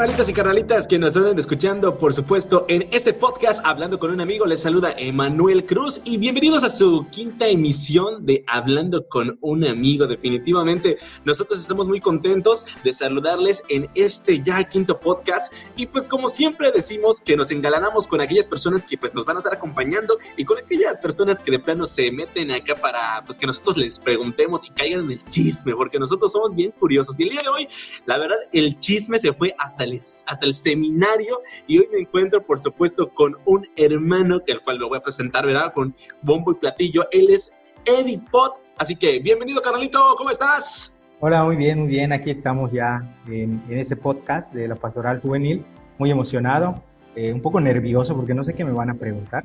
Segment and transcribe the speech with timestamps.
[0.00, 4.10] rollo, carnalitas y carnalitas que nos están escuchando, por supuesto, en este podcast Hablando con
[4.10, 4.46] un amigo?
[4.46, 10.06] Les saluda Emanuel Cruz y bienvenidos a su quinta emisión de Hablando con un amigo.
[10.06, 16.30] Definitivamente, nosotros estamos muy contentos de saludarles en este ya quinto podcast y pues como
[16.30, 20.16] siempre decimos que nos engalanamos con aquellas personas que pues nos van a estar acompañando
[20.38, 23.98] y con aquellas personas que de plano se meten acá para pues que nosotros les
[23.98, 27.20] preguntemos y caigan en el chisme, porque nosotros somos bien curiosos.
[27.20, 27.68] Y el día de hoy,
[28.06, 29.89] la verdad, el chisme se fue hasta el,
[30.26, 34.78] hasta el seminario y hoy me encuentro, por supuesto, con un hermano que al cual
[34.78, 35.72] lo voy a presentar, ¿verdad?
[35.72, 37.06] Con bombo y platillo.
[37.10, 37.52] Él es
[37.84, 38.54] Eddie Pot.
[38.78, 40.94] Así que bienvenido, Carlito, ¿cómo estás?
[41.20, 42.12] Hola, muy bien, muy bien.
[42.12, 45.64] Aquí estamos ya en, en este podcast de la Pastoral Juvenil.
[45.98, 46.82] Muy emocionado,
[47.14, 49.44] eh, un poco nervioso porque no sé qué me van a preguntar,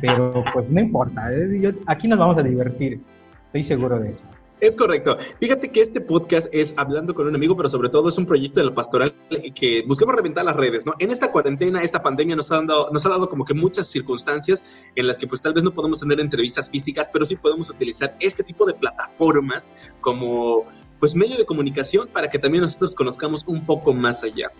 [0.00, 1.28] pero pues no importa.
[1.86, 3.00] aquí nos vamos a divertir.
[3.46, 4.24] Estoy seguro de eso.
[4.58, 5.18] Es correcto.
[5.38, 8.60] Fíjate que este podcast es hablando con un amigo, pero sobre todo es un proyecto
[8.60, 9.14] de la pastoral
[9.54, 10.94] que buscamos reventar las redes, ¿no?
[10.98, 14.62] En esta cuarentena, esta pandemia nos ha dado, nos ha dado como que muchas circunstancias
[14.94, 18.16] en las que pues tal vez no podemos tener entrevistas físicas, pero sí podemos utilizar
[18.18, 20.64] este tipo de plataformas como
[21.00, 24.50] pues medio de comunicación para que también nosotros conozcamos un poco más allá.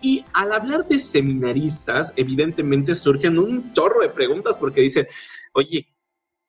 [0.00, 5.08] Y al hablar de seminaristas, evidentemente surgen un chorro de preguntas porque dicen,
[5.54, 5.88] oye,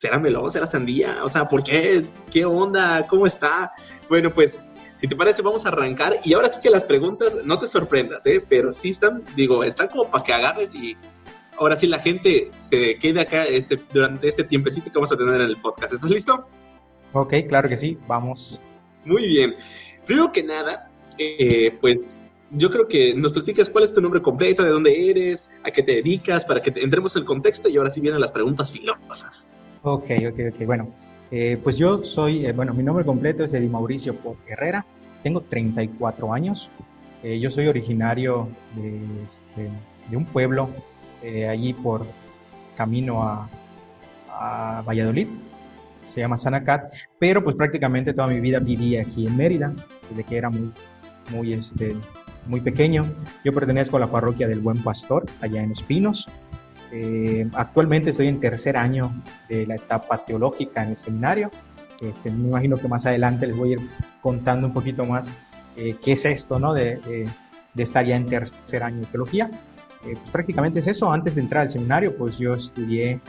[0.02, 0.50] ¿será melón?
[0.50, 1.24] ¿Será sandía?
[1.24, 2.04] O sea, ¿por qué?
[2.32, 3.06] ¿Qué onda?
[3.08, 3.72] ¿Cómo está?
[4.10, 4.58] Bueno, pues,
[4.96, 6.16] si te parece, vamos a arrancar.
[6.24, 8.44] Y ahora sí que las preguntas, no te sorprendas, ¿eh?
[8.50, 10.98] Pero sí están, digo, están como para que agarres y
[11.56, 15.36] ahora sí la gente se quede acá este, durante este tiempecito que vamos a tener
[15.36, 15.94] en el podcast.
[15.94, 16.48] ¿Estás listo?
[17.14, 18.60] Ok, claro que sí, vamos.
[19.06, 19.54] Muy bien.
[20.08, 22.18] Primero que nada, eh, pues
[22.50, 25.84] yo creo que nos platicas cuál es tu nombre completo, de dónde eres, a qué
[25.84, 29.48] te dedicas, para que entremos en el contexto y ahora sí vienen las preguntas filosas.
[29.84, 30.66] Ok, ok, ok.
[30.66, 30.90] Bueno,
[31.32, 34.86] eh, pues yo soy, eh, bueno, mi nombre completo es Eddie Mauricio Por Herrera,
[35.24, 36.70] tengo 34 años,
[37.24, 40.70] eh, yo soy originario de, este, un pueblo
[41.48, 42.06] allí por
[42.76, 43.48] camino a,
[44.30, 45.28] a, Valladolid,
[46.06, 49.74] se llama Sanacat, pero pues prácticamente toda mi vida viví aquí en Mérida,
[50.10, 50.72] desde que era muy,
[51.32, 51.96] muy, este,
[52.48, 53.06] muy pequeño.
[53.46, 56.28] Yo pertenezco a la parroquia del Buen Pastor, allá en Espinos,
[56.92, 59.12] eh, actualmente estoy en tercer año
[59.48, 61.50] de la etapa teológica en el seminario.
[62.02, 63.80] Este, me imagino que más adelante les voy a ir
[64.22, 65.32] contando un poquito más
[65.78, 66.74] eh, qué es esto, ¿no?
[66.74, 67.28] De,
[67.74, 69.50] de, estar ya en tercer año de teología.
[70.06, 71.12] Eh, pues prácticamente es eso.
[71.12, 73.20] Antes de entrar al seminario, pues yo estudié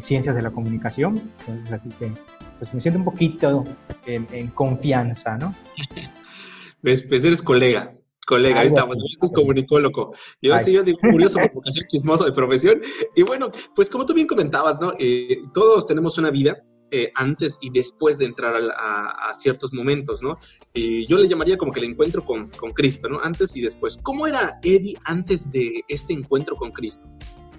[0.00, 1.20] ciencias de la comunicación.
[1.40, 2.10] Entonces, así que
[2.58, 3.64] pues me siento un poquito
[4.06, 5.54] en, en confianza, ¿no?
[6.82, 7.92] pues, pues eres colega.
[8.26, 10.14] Colega, ahí estamos, yo soy comunicólogo.
[10.40, 12.80] Yo soy un curioso por vocación chismoso de profesión.
[13.14, 14.92] Y bueno, pues como tú bien comentabas, ¿no?
[14.98, 16.56] Eh, todos tenemos una vida
[16.90, 20.38] eh, antes y después de entrar a, ciertos momentos, ¿no?
[20.72, 23.18] Y yo le llamaría como que el encuentro con, con, Cristo, ¿no?
[23.20, 23.98] Antes y después.
[24.02, 27.06] ¿Cómo era Eddie antes de este encuentro con Cristo?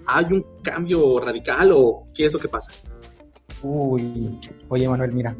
[0.06, 2.70] ¿Hay un cambio radical o qué es lo que pasa?
[3.62, 4.38] Uy,
[4.68, 5.36] oye Manuel, mira,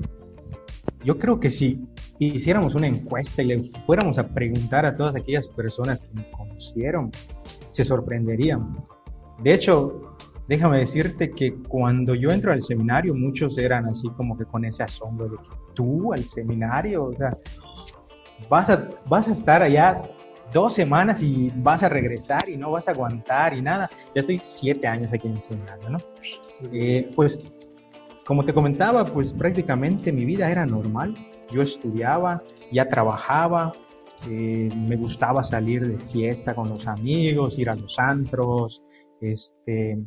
[1.07, 1.87] yo creo que si
[2.19, 7.13] hiciéramos una encuesta y le fuéramos a preguntar a todas aquellas personas que me conocieron,
[7.71, 8.77] se sorprenderían.
[9.39, 10.17] De hecho,
[10.49, 14.83] déjame decirte que cuando yo entro al seminario, muchos eran así como que con ese
[14.83, 17.39] asombro de que tú al seminario, o sea,
[18.51, 20.03] vas a, vas a estar allá
[20.53, 23.89] dos semanas y vas a regresar y no vas a aguantar y nada.
[24.13, 25.99] Ya estoy siete años aquí en el seminario, ¿no?
[26.73, 27.53] Eh, pues
[28.27, 31.15] como te comentaba, pues prácticamente mi vida era normal.
[31.53, 32.43] Yo estudiaba,
[32.73, 33.71] ya trabajaba,
[34.29, 38.83] eh, me gustaba salir de fiesta con los amigos, ir a los antros,
[39.21, 39.99] este,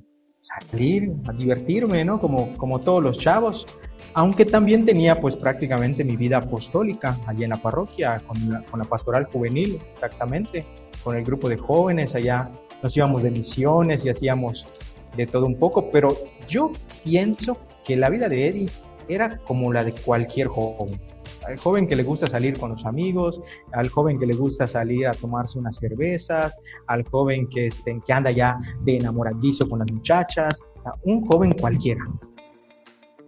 [0.41, 2.19] salir, a divertirme, ¿no?
[2.19, 3.65] Como, como todos los chavos.
[4.13, 8.79] Aunque también tenía pues prácticamente mi vida apostólica allí en la parroquia, con la, con
[8.79, 10.65] la pastoral juvenil, exactamente,
[11.05, 12.51] con el grupo de jóvenes, allá
[12.83, 14.67] nos íbamos de misiones y hacíamos
[15.15, 16.17] de todo un poco, pero
[16.47, 16.71] yo
[17.03, 17.57] pienso
[17.89, 18.69] que la vida de Eddie
[19.07, 21.01] era como la de cualquier joven.
[21.47, 23.41] Al joven que le gusta salir con los amigos,
[23.71, 26.53] al joven que le gusta salir a tomarse unas cervezas,
[26.85, 30.61] al joven que, este, que anda ya de enamoradizo con las muchachas,
[31.01, 32.01] un joven cualquiera.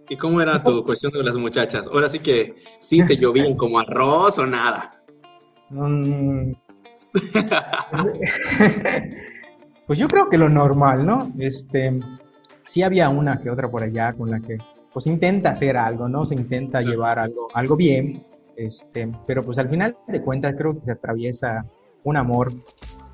[0.08, 1.88] ¿Y cómo era tu cuestión de las muchachas?
[1.88, 5.02] Ahora sí que sí te llovían como arroz o nada.
[5.70, 6.52] Mm.
[9.88, 11.32] pues yo creo que lo normal, ¿no?
[11.40, 11.98] Este,
[12.72, 14.56] sí había una que otra por allá con la que
[14.94, 16.24] pues intenta hacer algo, ¿no?
[16.24, 18.24] Se intenta llevar algo, algo bien,
[18.56, 21.66] este, pero pues al final de cuentas creo que se atraviesa
[22.04, 22.50] un amor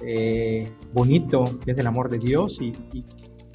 [0.00, 2.72] eh, bonito, que es el amor de Dios y,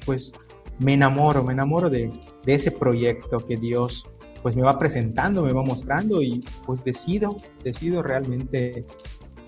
[0.04, 0.32] pues
[0.80, 2.12] me enamoro, me enamoro de,
[2.44, 4.04] de, ese proyecto que Dios
[4.42, 8.84] pues me va presentando, me va mostrando y pues decido, decido realmente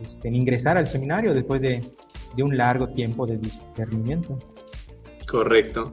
[0.03, 1.83] este, ingresar al seminario después de,
[2.35, 4.39] de un largo tiempo de discernimiento.
[5.29, 5.93] Correcto.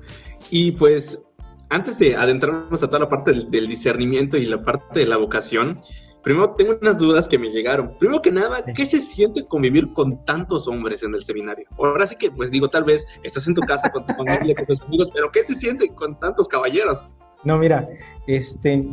[0.50, 1.22] Y pues
[1.70, 5.80] antes de adentrarnos a toda la parte del, discernimiento y la parte de la vocación,
[6.22, 7.98] primero tengo unas dudas que me llegaron.
[7.98, 11.66] Primero que nada, ¿qué se siente convivir con tantos hombres en el seminario?
[11.78, 14.66] Ahora sí que, pues digo, tal vez estás en tu casa con tu familia, con
[14.66, 17.08] tus amigos, pero ¿qué se siente con tantos caballeros?
[17.44, 17.90] No, mira,
[18.28, 18.88] este,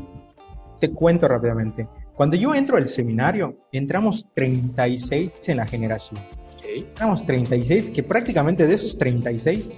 [0.81, 1.87] te cuento rápidamente.
[2.15, 6.21] Cuando yo entro al seminario, entramos 36 en la generación.
[6.67, 9.71] Entramos 36, que prácticamente de esos 36,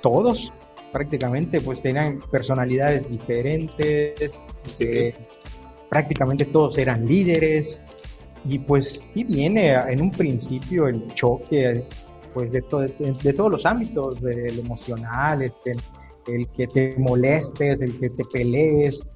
[0.00, 0.52] todos
[0.96, 4.40] prácticamente pues tenían personalidades diferentes,
[4.78, 5.12] eh,
[5.90, 7.82] prácticamente todos eran líderes.
[8.48, 11.84] Y pues sí viene en un principio el choque
[12.32, 12.62] pues de,
[13.22, 15.72] de, todos los ámbitos, del emocional, este,
[16.28, 19.06] el que te molestes, el que te pelees,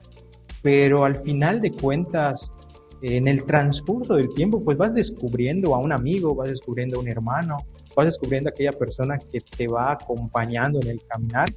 [0.62, 2.52] pero al final de cuentas
[3.02, 7.08] en el transcurso del tiempo, pues vas descubriendo a un amigo, vas descubriendo a un
[7.08, 7.56] hermano,
[7.96, 11.48] vas descubriendo aquella persona que te va acompañando en el caminar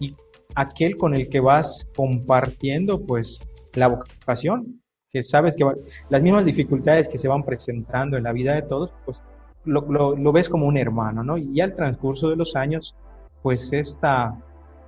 [0.00, 0.14] y
[0.54, 3.40] aquel con el que vas compartiendo, pues,
[3.74, 4.80] la vocación,
[5.10, 5.64] que sabes que
[6.08, 9.22] las mismas dificultades que se van presentando en la vida de todos, pues,
[9.64, 11.36] lo, lo, ves como un hermano, ¿no?
[11.38, 12.96] Y al transcurso de los años,
[13.42, 14.36] pues, esta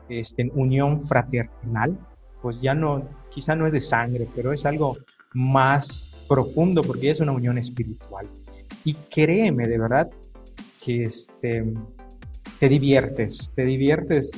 [0.09, 1.99] este, unión fraternal,
[2.41, 4.97] pues ya no, quizá no es de sangre, pero es algo
[5.35, 8.27] más profundo porque es una unión espiritual.
[8.85, 10.11] Y créeme, de verdad,
[10.89, 11.65] que este,
[12.59, 14.31] te diviertes, te diviertes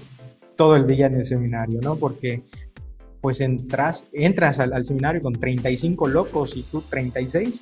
[0.57, 1.95] todo el día en el seminario, ¿no?
[1.95, 2.43] Porque
[3.21, 7.61] pues entras, entras al, seminario con 35 locos y tú 36,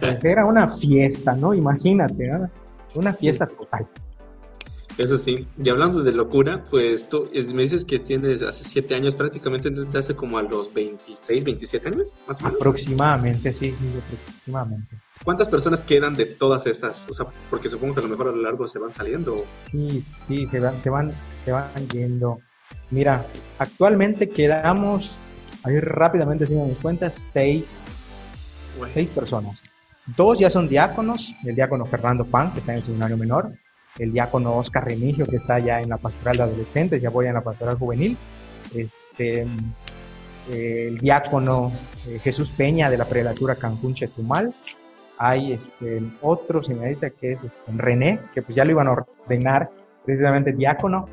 [0.00, 1.52] pues era una fiesta, ¿no?
[1.52, 2.30] Imagínate,
[2.94, 3.86] una fiesta total.
[4.96, 9.14] Eso sí, y hablando de locura, pues tú me dices que tienes hace 7 años,
[9.14, 12.60] prácticamente hace como a los 26, 27 años, más o menos.
[12.60, 13.74] Aproximadamente, sí,
[14.06, 14.96] aproximadamente.
[15.24, 17.06] ¿Cuántas personas quedan de todas estas?
[17.08, 19.44] O sea, porque supongo que a lo mejor a lo largo se van saliendo.
[19.70, 21.12] Sí, sí, se van, se van,
[21.44, 22.40] se van yendo.
[22.90, 23.24] Mira,
[23.58, 25.12] actualmente quedamos,
[25.62, 27.86] ahí rápidamente si me cuenta, seis,
[28.92, 29.62] seis personas.
[30.16, 33.52] Dos ya son diáconos, el diácono Fernando Pan, que está en el seminario menor,
[33.98, 37.34] el diácono Oscar Remigio, que está ya en la pastoral de adolescentes, ya voy en
[37.34, 38.16] la pastoral juvenil,
[38.74, 39.46] este,
[40.50, 41.70] el diácono
[42.08, 44.52] eh, Jesús Peña de la prelatura Cancún Chetumal,
[45.18, 49.70] hay este, otro señorita que es este, René, que pues ya lo iban a ordenar
[50.04, 51.08] precisamente diácono,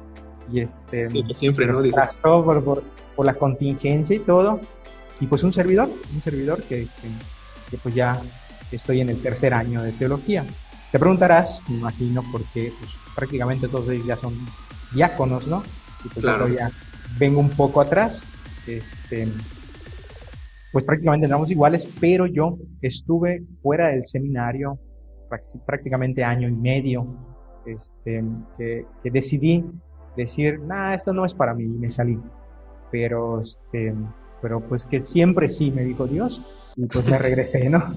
[0.51, 1.81] y este, siempre, ¿no?
[2.23, 2.83] Por, por,
[3.15, 4.59] por, la contingencia y todo,
[5.19, 7.07] y pues un servidor, un servidor que, este,
[7.69, 8.19] que pues ya
[8.71, 10.43] estoy en el tercer año de teología.
[10.91, 14.33] Te preguntarás, me imagino, porque pues, prácticamente todos ellos ya son
[14.93, 15.63] diáconos, ¿no?
[16.03, 16.71] Y pues yo ya
[17.19, 18.23] vengo un poco atrás.
[18.65, 19.27] Este,
[20.71, 24.79] pues prácticamente andamos iguales, pero yo estuve fuera del seminario
[25.65, 27.07] prácticamente año y medio,
[27.65, 28.23] este,
[28.57, 29.63] que, decidí
[30.15, 32.19] decir, nah, esto no es para mí, y me salí.
[32.91, 33.93] Pero, este,
[34.41, 36.41] pero pues que siempre sí, me dijo Dios,
[36.75, 37.83] y pues me regresé, ¿no?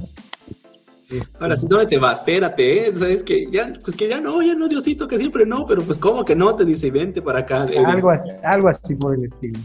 [1.40, 2.18] Ahora, si ¿dónde te vas?
[2.18, 2.92] Espérate, ¿eh?
[2.96, 5.98] ¿Sabes que ya, pues que ya no, ya no, Diosito, que siempre no, pero pues
[5.98, 6.54] ¿cómo que no?
[6.56, 7.66] Te dice, vente para acá.
[7.86, 9.60] Algo así, algo así por el estilo.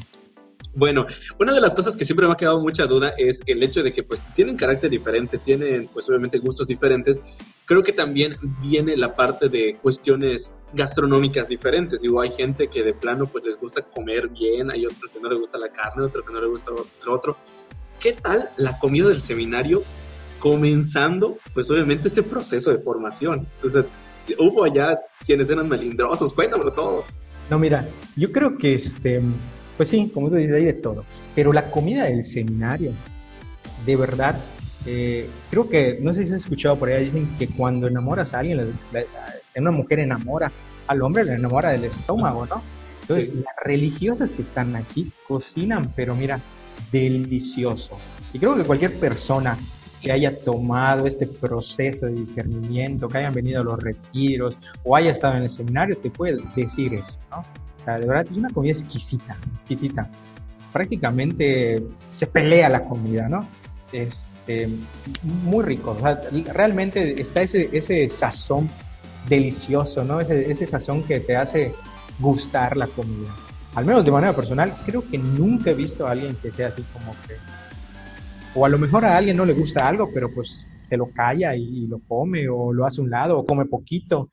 [0.78, 1.08] Bueno,
[1.40, 3.92] una de las cosas que siempre me ha quedado mucha duda es el hecho de
[3.92, 7.20] que pues tienen carácter diferente, tienen pues obviamente gustos diferentes.
[7.66, 12.00] Creo que también viene la parte de cuestiones gastronómicas diferentes.
[12.00, 15.30] Digo, hay gente que de plano pues les gusta comer bien, hay otros que no
[15.30, 16.72] les gusta la carne, otro que no les gusta
[17.06, 17.38] lo otro.
[18.00, 19.82] ¿Qué tal la comida del seminario
[20.38, 23.48] comenzando, pues obviamente, este proceso de formación.
[23.56, 23.86] Entonces,
[24.38, 27.04] hubo allá quienes eran melindrosos, cuéntamelo todo.
[27.50, 29.22] No, mira, yo creo que este,
[29.78, 31.06] pues sí, como tú dices, hay de todo.
[31.36, 32.92] Pero la comida del seminario,
[33.86, 34.36] de verdad,
[34.86, 38.40] eh, creo que, no sé si has escuchado por ahí, dicen que cuando enamoras a
[38.40, 38.74] alguien,
[39.56, 40.52] una mujer enamora
[40.88, 42.62] al hombre, le enamora del estómago, ¿no?
[43.02, 46.40] Entonces, las religiosas que están aquí cocinan, pero mira,
[46.92, 47.98] delicioso.
[48.34, 49.58] Y creo que cualquier persona
[50.02, 55.12] que haya tomado este proceso de discernimiento, que hayan venido a los retiros o haya
[55.12, 57.67] estado en el seminario, te puede decir eso, ¿no?
[57.96, 60.10] De verdad es una comida exquisita, exquisita.
[60.74, 63.48] Prácticamente se pelea la comida, ¿no?
[63.92, 64.68] Este,
[65.24, 65.98] muy rico.
[66.54, 68.70] Realmente está ese, ese sazón
[69.30, 70.20] delicioso, ¿no?
[70.20, 71.74] Ese, ese sazón que te hace
[72.20, 73.34] gustar la comida.
[73.76, 76.84] Al menos de manera personal, creo que nunca he visto a alguien que sea así
[76.94, 77.36] como que
[78.58, 81.56] o a lo mejor a alguien no le gusta algo, pero pues se lo calla
[81.56, 84.32] y, lo come o lo hace a un lado o come poquito.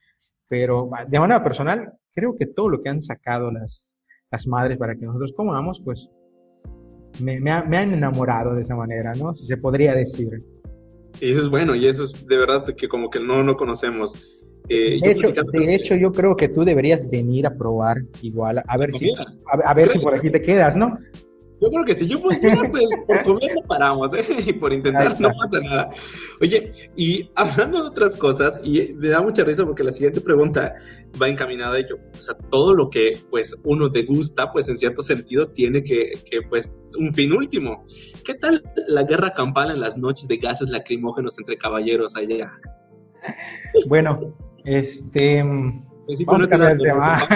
[0.48, 3.92] Pero de manera personal, creo que todo lo que han sacado las,
[4.30, 6.08] las madres para que nosotros comamos, pues
[7.20, 9.32] me, me, han enamorado de esa manera, ¿no?
[9.34, 10.42] Se podría decir.
[11.20, 14.12] Y eso es bueno, y eso es de verdad que como que no, no conocemos.
[14.68, 18.78] Eh, de, hecho, de hecho, yo creo que tú deberías venir a probar igual, a
[18.78, 19.12] ver si,
[19.46, 20.98] a, ver si por aquí te quedas, ¿no?
[21.60, 24.24] Yo creo que si yo pudiera, pues por comer no paramos, ¿eh?
[24.46, 25.88] Y por intentar no pasa nada.
[26.40, 30.74] Oye, y hablando de otras cosas, y me da mucha risa porque la siguiente pregunta
[31.20, 31.98] va encaminada a ello.
[32.12, 36.42] O sea, todo lo que pues uno degusta, pues en cierto sentido tiene que, que
[36.42, 37.84] pues un fin último.
[38.24, 42.52] ¿Qué tal la guerra campal en las noches de gases lacrimógenos entre caballeros allá?
[43.88, 45.42] Bueno, este...
[46.06, 47.26] Pues vamos a el tema.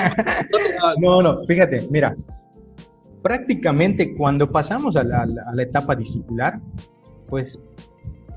[1.01, 2.15] no, no, fíjate, mira,
[3.23, 6.61] prácticamente cuando pasamos a la, etapa discipular,
[7.29, 7.61] pues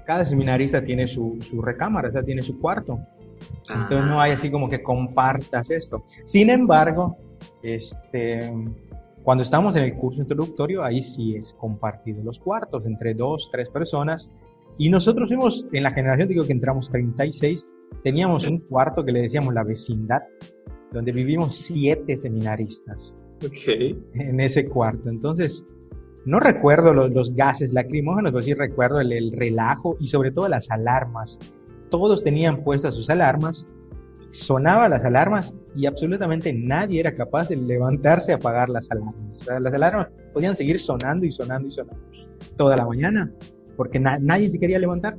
[0.05, 2.99] cada seminarista tiene su, recámara, o sea, tiene su cuarto.
[3.69, 6.03] Entonces no hay así como que compartas esto.
[6.25, 7.17] Sin embargo,
[7.63, 8.51] este,
[9.23, 13.69] cuando estamos en el curso introductorio, ahí sí es compartido los cuartos entre dos, tres
[13.69, 14.29] personas.
[14.77, 17.69] Y nosotros fuimos, en la generación, digo que entramos 36,
[18.03, 20.21] teníamos un cuarto que le decíamos la vecindad,
[20.91, 23.15] donde vivimos siete seminaristas
[24.13, 25.09] en ese cuarto.
[25.09, 25.65] Entonces,
[26.25, 31.39] no recuerdo los, gases lacrimógenos, pero sí recuerdo el, relajo y sobre todo las alarmas.
[31.89, 33.65] Todos tenían puestas sus alarmas,
[34.29, 39.45] sonaban las alarmas y absolutamente nadie era capaz de levantarse a apagar las alarmas.
[39.59, 42.01] las alarmas podían seguir sonando y sonando y sonando
[42.55, 43.31] toda la mañana
[43.75, 45.17] porque nadie se quería levantar.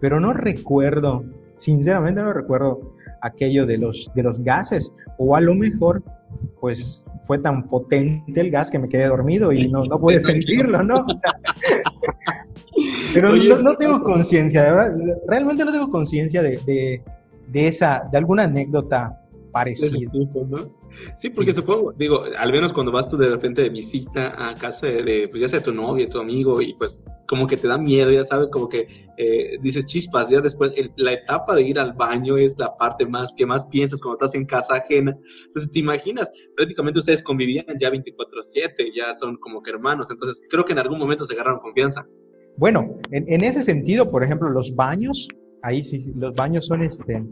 [0.00, 1.22] Pero no recuerdo,
[1.54, 6.02] sinceramente no recuerdo aquello de los, de los gases o a lo mejor
[6.60, 10.82] pues fue tan potente el gas que me quedé dormido y no, no pude sentirlo,
[10.82, 11.04] ¿no?
[13.14, 14.92] pero no, tengo conciencia,
[15.26, 17.02] realmente no tengo conciencia de, de,
[17.48, 19.20] de, esa, de alguna anécdota
[19.56, 20.12] parecida.
[21.16, 24.86] Sí, porque supongo, digo, al menos cuando vas tú de repente de visita a casa
[24.86, 28.10] de, pues ya sea tu novia, tu amigo, y pues como que te da miedo,
[28.10, 28.86] ya sabes, como que
[29.16, 33.32] eh, dices chispas, ya después la etapa de ir al baño es la parte más
[33.34, 35.16] que más piensas cuando estás en casa ajena.
[35.46, 40.66] Entonces te imaginas, prácticamente ustedes convivían ya 24/7, ya son como que hermanos, entonces creo
[40.66, 42.06] que en algún momento se agarraron confianza.
[42.58, 45.28] Bueno, en, en ese sentido, por ejemplo, los baños,
[45.62, 47.22] ahí sí, los baños son este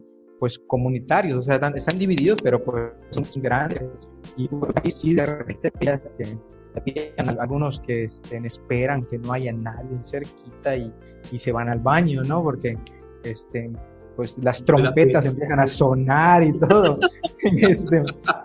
[0.44, 4.06] pues comunitarios, o sea, están, divididos, pero pues son grandes.
[4.36, 10.76] Y ahí sí, de repente este, algunos que estén, esperan que no haya nadie cerquita
[10.76, 10.92] y,
[11.32, 12.42] y, se van al baño, ¿no?
[12.42, 12.76] Porque
[13.22, 13.70] este,
[14.16, 16.98] pues las trompetas empiezan a sonar y todo.
[17.42, 18.02] este,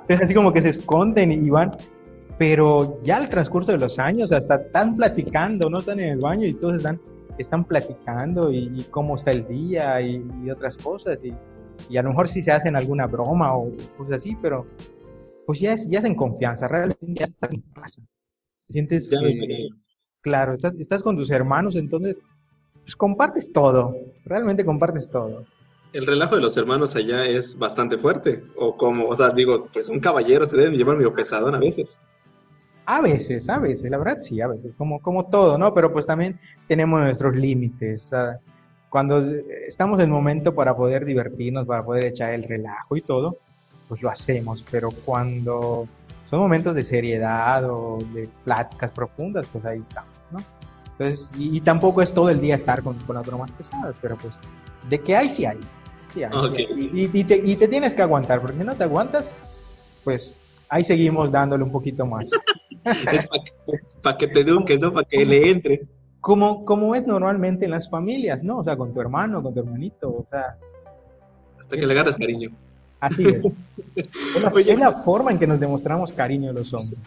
[0.07, 1.75] es así como que se esconden y van.
[2.37, 6.47] Pero ya al transcurso de los años, hasta están platicando, no están en el baño
[6.47, 6.97] y todos están,
[7.37, 11.21] están platicando y, cómo está el día y, y otras cosas.
[11.25, 11.33] Y,
[11.89, 14.65] y a lo mejor sí se hacen alguna broma o cosas así, pero
[15.45, 18.01] pues ya, es, ya es en confianza, realmente ya estás en casa.
[18.69, 19.69] Sientes que,
[20.21, 22.17] claro, estás, estás con tus hermanos, entonces
[22.81, 23.95] pues compartes todo,
[24.25, 25.45] realmente compartes todo.
[25.91, 29.89] El relajo de los hermanos allá es bastante fuerte, o como, o sea, digo, pues
[29.89, 31.97] un caballero se debe llevar medio pesadón a veces.
[32.85, 35.73] A veces, a veces, la verdad sí, a veces, como, como todo, ¿no?
[35.73, 38.11] Pero pues también tenemos nuestros límites
[38.89, 39.23] cuando
[39.67, 43.37] estamos en el momento para poder divertirnos, para poder echar el relajo y todo,
[43.87, 45.87] pues lo hacemos, pero cuando
[46.29, 50.39] son momentos de seriedad o de pláticas profundas, pues ahí estamos, ¿no?
[50.91, 54.35] Entonces, y, tampoco es todo el día estar con, con las bromas pesadas, pero pues
[54.89, 55.57] de que hay, sí hay.
[56.13, 56.31] Sí hay,
[56.93, 59.31] Y, te, y te tienes que aguantar, porque si no te aguantas,
[60.03, 62.29] pues ahí seguimos dándole un poquito más.
[64.03, 64.93] para que, te eduques, ¿no?
[64.93, 65.83] Para que le entre
[66.21, 68.59] como, como es normalmente en las familias, ¿no?
[68.59, 70.57] O sea, con tu hermano, con tu hermanito, o sea...
[71.59, 72.51] Hasta que le agarras cariño.
[72.99, 73.45] Así es.
[74.67, 76.99] es, la, forma en que nos demostramos cariño a los hombres.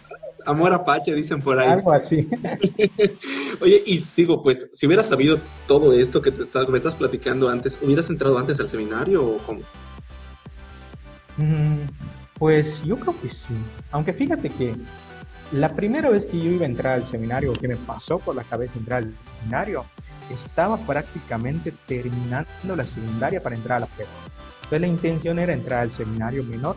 [0.46, 1.68] Amor apache, dicen por ahí.
[1.68, 2.28] Algo así.
[3.60, 5.38] Oye, y digo, pues, si hubieras sabido
[5.68, 9.38] todo esto que te estás, me estás platicando antes, ¿hubieras entrado antes al seminario o
[9.38, 9.60] cómo?
[11.36, 11.86] Mm,
[12.38, 13.54] pues yo creo que sí.
[13.92, 14.74] Aunque fíjate que
[15.52, 18.42] la primera vez que yo iba a entrar al seminario, que me pasó por la
[18.42, 19.84] cabeza entrar al seminario,
[20.30, 24.10] estaba prácticamente terminando la secundaria para entrar a la prepa.
[24.56, 26.76] Entonces la intención era entrar al seminario menor.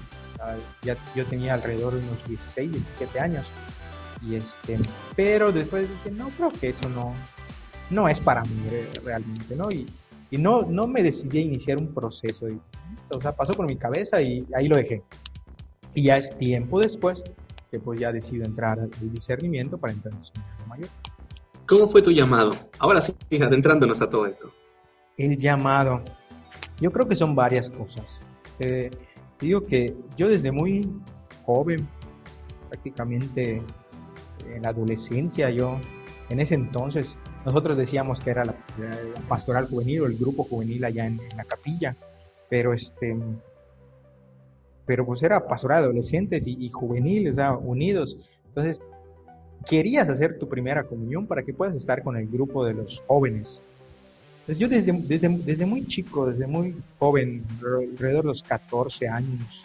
[0.84, 3.46] Ya, yo tenía alrededor de unos 16, 17 años.
[4.22, 4.78] Y este,
[5.16, 7.14] pero después dije, no, creo que eso no,
[7.90, 8.62] no es para mí
[9.04, 9.70] realmente, ¿no?
[9.72, 9.88] Y,
[10.32, 12.48] y no, no me decidí a iniciar un proceso.
[13.16, 15.02] o sea, pasó por mi cabeza y ahí lo dejé.
[15.94, 17.24] Y ya es tiempo después
[17.80, 20.90] pues ya decido entrar al discernimiento para entrar en seminario mayor.
[21.68, 22.54] ¿Cómo fue tu llamado?
[22.80, 24.52] Ahora sí, adentrándonos a todo esto.
[25.18, 26.02] El llamado.
[26.80, 28.22] Yo creo que son varias cosas.
[28.60, 28.92] Eh,
[29.40, 30.88] digo que yo desde muy
[31.46, 31.88] joven,
[32.70, 33.64] prácticamente
[34.48, 35.80] en la adolescencia, yo
[36.30, 38.56] en ese entonces nosotros decíamos que era la,
[39.28, 41.96] pastoral juvenil o el grupo juvenil allá en, la capilla,
[42.50, 43.16] pero este
[44.86, 48.32] pero pues era pastoral de adolescentes y, y juvenil, o sea, unidos.
[48.48, 48.82] Entonces,
[49.66, 53.62] querías hacer tu primera comunión para que puedas estar con el grupo de los jóvenes.
[54.42, 59.64] Entonces yo desde, desde, desde muy chico, desde muy joven, alrededor de los 14 años,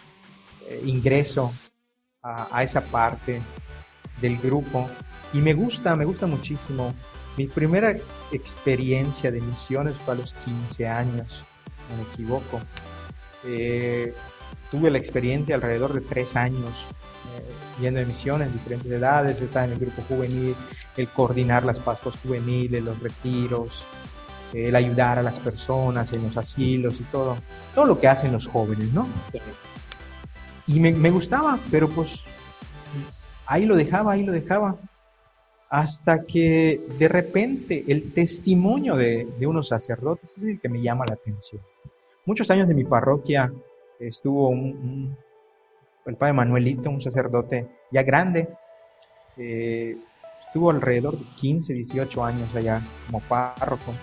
[0.67, 1.51] eh, ingreso
[2.23, 3.41] a, a, esa parte
[4.19, 4.89] del grupo
[5.33, 6.95] y me gusta, me gusta muchísimo.
[7.37, 7.95] Mi primera
[8.31, 11.45] experiencia de misiones fue a los 15 años,
[11.89, 12.59] no me equivoco.
[13.45, 14.13] Eh,
[14.71, 16.87] tuve la experiencia alrededor de tres años
[17.37, 20.55] eh, yendo de misiones, diferentes edades, estar en el grupo juvenil,
[20.97, 23.85] el coordinar las pascos juveniles, los retiros,
[24.53, 27.37] el ayudar a las personas en los asilos y todo,
[27.75, 29.07] todo lo que hacen los jóvenes, ¿no?
[30.67, 32.21] Y me, me gustaba, pero pues
[33.45, 34.77] ahí lo dejaba, ahí lo dejaba,
[35.69, 41.05] hasta que de repente el testimonio de, de unos sacerdotes es el que me llama
[41.07, 41.61] la atención.
[42.25, 43.51] Muchos años de mi parroquia
[44.01, 48.49] estuvo el padre Manuelito, un sacerdote ya grande,
[49.37, 49.97] eh,
[50.45, 53.93] estuvo alrededor de 15, 18 años allá como párroco.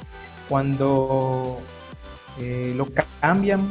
[0.48, 1.58] Cuando
[2.40, 2.86] eh, lo
[3.20, 3.70] cambian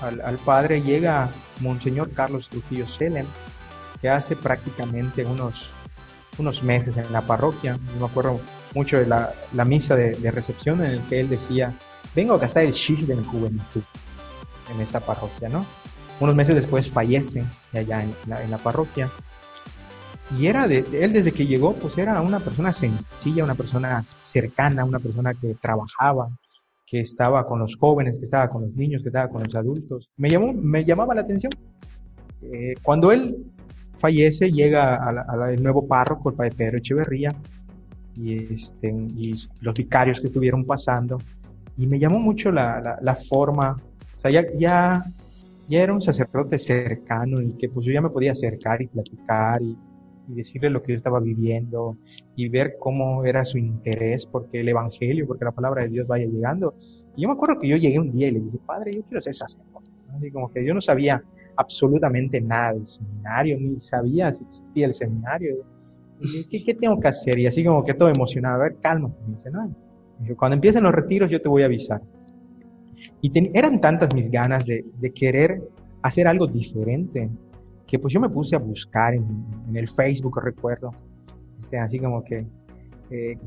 [0.00, 1.30] al, padre, llega
[1.60, 3.26] Monseñor Carlos Trujillo Selem,
[4.00, 5.70] que hace prácticamente unos,
[6.38, 7.78] unos meses en la parroquia.
[7.98, 8.40] me acuerdo
[8.74, 9.32] mucho de la,
[9.64, 11.72] misa de, recepción en el que él decía,
[12.14, 13.82] vengo a gastar el shish de mi juventud
[14.72, 15.64] en esta parroquia, ¿no?
[16.20, 18.14] Unos meses después fallece allá en
[18.50, 19.10] la, parroquia.
[20.38, 24.84] Y era de, él desde que llegó, pues era una persona sencilla, una persona cercana,
[24.84, 26.28] una persona que trabajaba,
[26.86, 30.08] que estaba con los jóvenes, que estaba con los niños, que estaba con los adultos.
[30.16, 31.50] Me, llamó, me llamaba la atención.
[32.42, 33.36] Eh, cuando él
[33.96, 37.28] fallece, llega al nuevo párroco, el padre Pedro Echeverría,
[38.16, 41.18] y, este, y los vicarios que estuvieron pasando.
[41.76, 43.74] Y me llamó mucho la, la forma
[44.30, 45.04] ya,
[45.70, 49.76] era un sacerdote cercano y que pues yo ya me podía acercar y platicar y,
[50.26, 51.98] decirle lo que yo estaba viviendo
[52.34, 56.24] y ver cómo era su interés porque el evangelio, porque la palabra de Dios vaya
[56.24, 56.76] llegando.
[57.14, 59.20] Y yo me acuerdo que yo llegué un día y le dije, padre, yo quiero
[59.20, 59.90] ser sacerdote.
[60.16, 61.22] Así como que yo no sabía
[61.56, 65.56] absolutamente nada del seminario, ni sabía si existía el seminario.
[66.20, 67.38] Y ¿qué, ¿qué, tengo que hacer?
[67.38, 69.14] Y así como que todo emocionado, a ver, calma.
[69.26, 69.74] Me dice, no.
[70.38, 72.00] cuando empiecen los retiros yo te voy a avisar.
[73.24, 74.84] Y eran tantas mis ganas de,
[75.14, 75.62] querer
[76.02, 77.30] hacer algo diferente
[77.86, 79.24] que pues yo me puse a buscar en,
[79.72, 80.92] el Facebook, recuerdo,
[81.82, 82.46] así como que,
[83.10, 83.38] eh,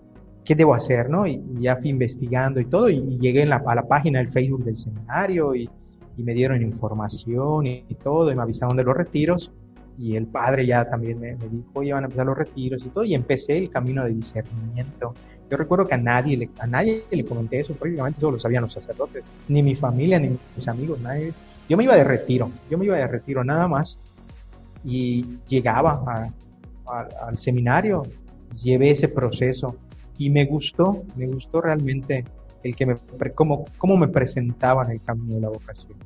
[0.44, 1.12] ¿qué debo hacer?
[1.12, 1.28] ¿no?
[1.28, 5.54] Y, ya fui investigando y todo, y, llegué a la página del Facebook del seminario
[5.54, 5.70] y,
[6.18, 9.52] me dieron información y, todo, y me avisaron de los retiros,
[10.00, 12.90] y el padre ya también me, me dijo, oye, van a empezar los retiros y
[12.90, 15.14] todo, y empecé el camino de discernimiento
[15.50, 18.64] yo recuerdo que a nadie, le, a nadie le comenté eso, prácticamente solo lo sabían
[18.64, 21.34] los sacerdotes, ni mi familia, ni mis amigos, nadie.
[21.70, 23.98] Yo me iba de retiro, yo me iba de retiro nada más
[24.84, 26.32] y llegaba
[26.86, 28.04] al seminario,
[28.62, 29.76] llevé ese proceso
[30.18, 32.26] y me gustó, me gustó realmente
[32.64, 32.96] el que me,
[33.36, 35.98] cómo, cómo me presentaban el camino de la vocación.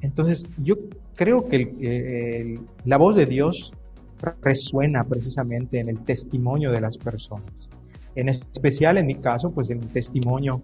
[0.00, 0.76] Entonces, yo
[1.14, 3.72] creo que la voz de Dios
[4.42, 7.68] resuena precisamente en el testimonio de las personas
[8.20, 10.62] en especial en mi caso, pues el testimonio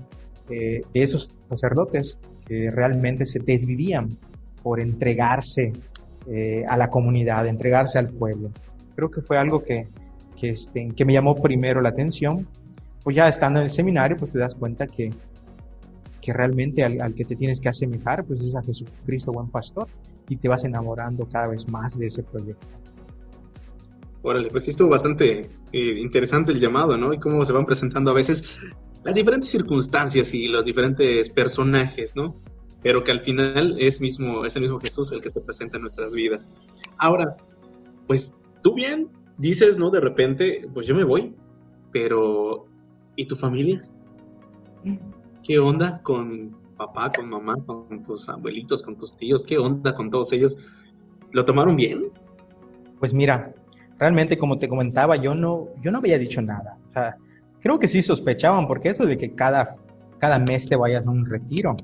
[0.49, 4.09] de esos sacerdotes que realmente se desvivían
[4.63, 5.73] por entregarse
[6.29, 8.51] eh, a la comunidad, entregarse al pueblo.
[8.95, 9.89] Creo que fue algo que,
[10.43, 12.47] este, que me llamó primero la atención.
[13.05, 15.13] Pues ya estando en el seminario, pues te das cuenta que,
[16.21, 19.87] que realmente al, al, que te tienes que asemejar, pues es a Jesucristo, buen pastor,
[20.29, 22.67] y te vas enamorando cada vez más de ese proyecto.
[24.27, 27.13] Órale, pues sí estuvo bastante eh, interesante el llamado, ¿no?
[27.13, 28.43] Y cómo se van presentando a veces
[29.05, 32.35] las diferentes circunstancias y los diferentes personajes, ¿no?
[32.83, 35.83] Pero que al final es, mismo, es el mismo Jesús el que se presenta en
[35.83, 36.49] nuestras vidas.
[36.99, 37.37] Ahora,
[38.09, 38.35] pues
[38.65, 39.09] tú bien
[39.39, 39.91] dices, ¿no?
[39.91, 41.33] De repente, pues yo me voy,
[41.93, 42.67] pero
[43.15, 43.89] ¿y tu familia?
[45.45, 49.45] ¿Qué onda con papá, con mamá, con tus abuelitos, con tus tíos?
[49.45, 50.57] ¿Qué onda con todos ellos?
[51.31, 52.11] ¿Lo tomaron bien?
[52.99, 53.55] Pues mira,
[53.99, 56.79] realmente, como te comentaba, yo no, yo no había dicho nada.
[56.91, 57.17] O sea,
[57.61, 59.77] creo que sí sospechaban, porque eso de que cada,
[60.19, 61.77] cada mes te vayas a un retiro,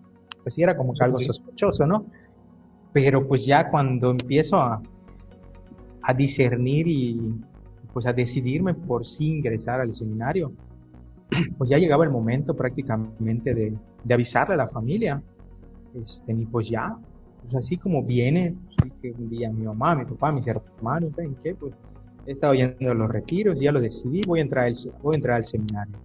[0.42, 2.06] pues sí era como que algo sospechoso, ¿no?
[2.92, 4.82] Pero pues ya cuando empiezo a,
[6.02, 7.34] a discernir y
[7.92, 10.52] pues a decidirme por sí ingresar al seminario,
[11.58, 15.22] pues ya llegaba el momento prácticamente de, de avisarle a la familia.
[15.94, 16.96] Este, y pues ya,
[17.42, 21.36] pues así como viene, pues, dije un día mi mamá, mi papá, mis hermanos, ¿saben
[21.42, 21.54] qué?
[21.54, 21.74] Pues
[22.26, 25.18] he estado yendo a los retiros, ya lo decidí, voy a entrar al, voy a
[25.18, 25.96] entrar al seminario.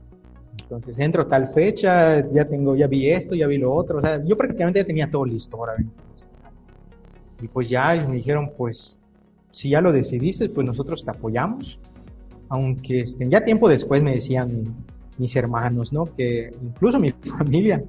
[0.61, 3.99] Entonces entro tal fecha, ya tengo, ya vi esto, ya vi lo otro.
[3.99, 5.91] O sea, yo prácticamente ya tenía todo listo para venir.
[7.41, 8.99] Y pues ya me dijeron, pues,
[9.51, 11.79] si ya lo decidiste, pues nosotros te apoyamos.
[12.49, 14.63] Aunque este, ya tiempo después me decían
[15.17, 16.05] mis hermanos, ¿no?
[16.05, 17.83] Que incluso mi familia,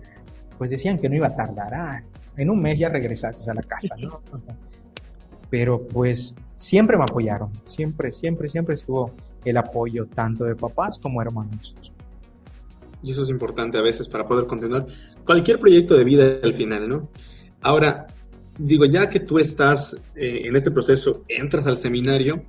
[0.56, 1.74] pues decían que no iba a tardar.
[1.74, 2.02] Ah,
[2.36, 4.20] en un mes ya regresaste a la casa, ¿no?
[5.50, 7.50] pero pues siempre me apoyaron.
[7.64, 9.12] Siempre, siempre, siempre estuvo
[9.44, 11.74] el apoyo tanto de papás como hermanos.
[13.02, 14.86] Y eso es importante a veces para poder continuar
[15.24, 17.08] cualquier proyecto de vida al final, ¿no?
[17.62, 18.08] Ahora,
[18.58, 22.42] digo, ya que tú estás eh, en este proceso, entras al seminario,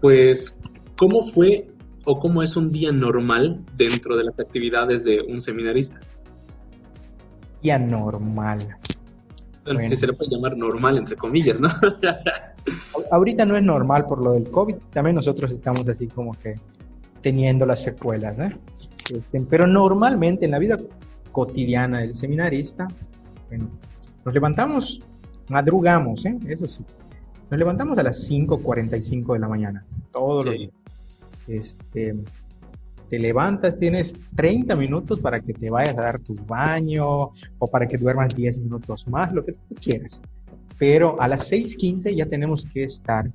[0.00, 0.56] pues,
[0.96, 1.66] ¿cómo fue
[2.04, 5.98] o cómo es un día normal dentro de las actividades de un seminarista?
[7.60, 8.76] Día normal.
[9.64, 9.80] Bueno.
[9.82, 11.70] Si se le puede llamar normal, entre comillas, ¿no?
[13.10, 16.54] Ahorita no es normal por lo del COVID, también nosotros estamos así como que
[17.22, 18.36] teniendo las secuelas.
[19.10, 20.78] Este, pero normalmente en la vida
[21.32, 22.88] cotidiana del seminarista,
[23.48, 23.68] bueno,
[24.24, 25.00] nos levantamos,
[25.48, 26.36] madrugamos, ¿eh?
[26.48, 26.84] eso sí,
[27.50, 30.72] nos levantamos a las 5.45 de la mañana, todos los días.
[31.46, 32.16] Este,
[33.08, 37.86] te levantas, tienes 30 minutos para que te vayas a dar tu baño o para
[37.86, 40.20] que duermas 10 minutos más, lo que tú quieras.
[40.78, 43.30] Pero a las 6.15 ya tenemos que estar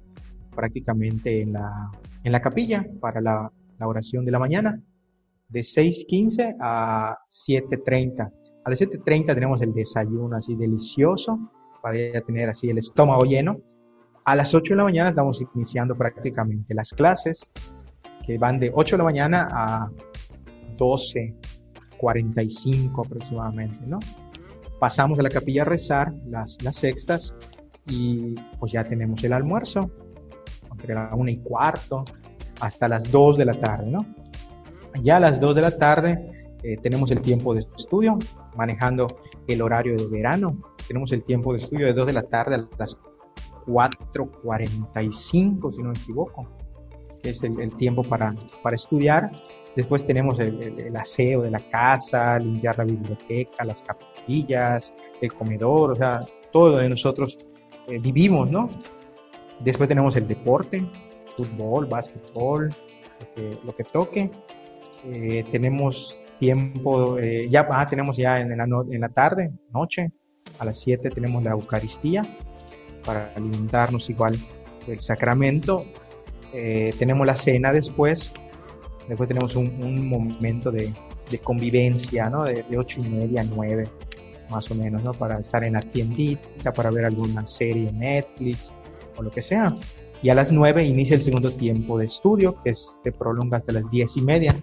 [0.56, 1.92] prácticamente en la,
[2.24, 4.80] en la capilla para la, la oración de la mañana,
[5.50, 8.32] de 6.15 a 7.30.
[8.64, 11.40] A las 7.30 tenemos el desayuno así delicioso
[11.82, 13.58] para ya tener así el estómago lleno.
[14.24, 17.52] A las 8 de la mañana estamos iniciando prácticamente las clases
[18.26, 19.90] que van de 8 de la mañana a
[20.78, 21.36] 12,
[21.98, 24.00] 45 aproximadamente, ¿no?
[24.82, 27.36] Pasamos a la capilla a rezar las, las sextas
[27.86, 29.92] y pues ya tenemos el almuerzo,
[30.72, 32.04] entre la 1 y cuarto
[32.60, 34.00] hasta las 2 de la tarde, ¿no?
[35.04, 38.18] Ya a las 2 de la tarde eh, tenemos el tiempo de estudio,
[38.56, 39.06] manejando
[39.48, 40.58] el horario de verano.
[40.88, 42.98] Tenemos el tiempo de estudio de 2 de la tarde a las
[43.68, 46.48] 4.45, si no me equivoco
[47.24, 49.32] es el, tiempo para, para, estudiar.
[49.76, 55.96] Después tenemos el, aseo de la casa, limpiar la biblioteca, las capillas, el comedor, o
[55.96, 56.20] sea,
[56.52, 57.38] todo lo de nosotros
[57.88, 58.70] eh, vivimos, ¿no?
[59.60, 60.86] Después tenemos el deporte,
[61.36, 62.70] fútbol, básquetbol,
[63.64, 64.32] lo que, toque.
[65.06, 70.12] Eh, tenemos tiempo, eh, ya ah, tenemos ya en la, en la tarde, noche,
[70.60, 72.22] a las 7 tenemos la Eucaristía
[73.06, 74.38] para alimentarnos igual
[74.88, 75.86] del sacramento
[76.54, 78.32] eh, tenemos la cena después,
[79.08, 80.92] después tenemos un, momento de,
[81.44, 82.44] convivencia, ¿no?
[82.44, 83.86] De, ocho y media a nueve,
[84.52, 85.12] más o menos, ¿no?
[85.14, 88.76] Para estar en la tiendita, para ver alguna serie Netflix
[89.18, 89.74] o lo que sea.
[90.22, 93.90] Y a las nueve inicia el segundo tiempo de estudio, que se prolonga hasta las
[93.90, 94.62] diez y media.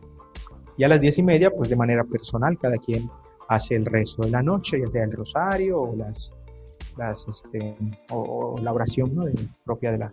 [0.77, 3.11] Y a las diez y media, pues de manera personal, cada quien
[3.48, 6.33] hace el resto de la noche, ya sea el rosario o las,
[6.96, 7.74] las este,
[8.11, 9.24] o, la oración ¿no?
[9.64, 10.12] propia de la,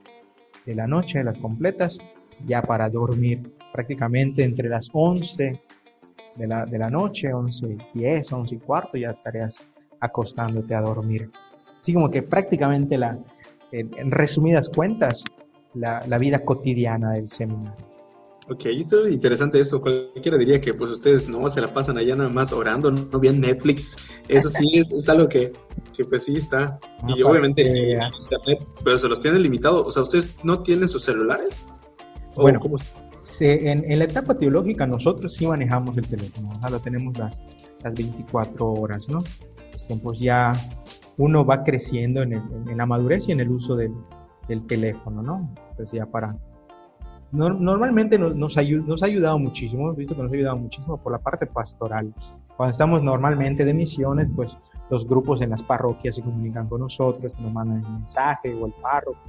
[0.66, 2.00] de la noche, las completas,
[2.48, 5.62] ya para dormir prácticamente entre las 11
[6.36, 9.64] de la, de la noche, 11 y 10, 11 y cuarto, ya estarías
[10.00, 11.30] acostándote a dormir.
[11.80, 13.18] Así como que prácticamente la,
[13.72, 15.24] en, resumidas cuentas,
[15.74, 17.74] la, la, vida cotidiana del seminario.
[18.48, 19.82] Ok, eso es interesante eso.
[19.82, 23.42] Cualquiera diría que pues ustedes no se la pasan allá nada más orando, no bien
[23.42, 23.96] Netflix.
[24.28, 25.52] Eso sí es, algo que,
[25.96, 26.80] que, pues sí está.
[27.08, 29.88] y obviamente internet, pero se los tienen limitados.
[29.88, 31.50] O sea, ¿ustedes no tienen sus celulares?
[32.36, 32.60] bueno,
[33.40, 36.50] en, en, la etapa teológica nosotros sí manejamos el teléfono.
[36.64, 37.42] O lo tenemos las,
[37.84, 39.20] las 24 horas, ¿no?
[40.02, 40.54] Pues ya
[41.18, 43.94] uno va creciendo en, en, la madurez y en el uso del,
[44.48, 45.54] del teléfono, ¿no?
[45.76, 46.36] Pues ya para
[47.32, 51.12] normalmente nos, nos, nos, ha ayudado muchísimo, hemos visto que nos ha ayudado muchísimo por
[51.12, 52.14] la parte pastoral.
[52.56, 54.58] Cuando estamos normalmente de misiones, pues
[54.90, 58.74] los grupos en las parroquias se comunican con nosotros, nos mandan el mensaje o el
[58.82, 59.20] párroco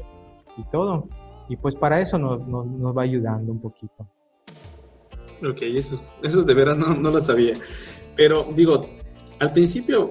[0.56, 1.08] y todo.
[1.48, 4.06] Y pues para eso nos, nos, nos va ayudando un poquito.
[5.48, 7.54] Ok, eso, eso de veras no, no lo sabía.
[8.16, 8.80] Pero digo,
[9.38, 10.10] al principio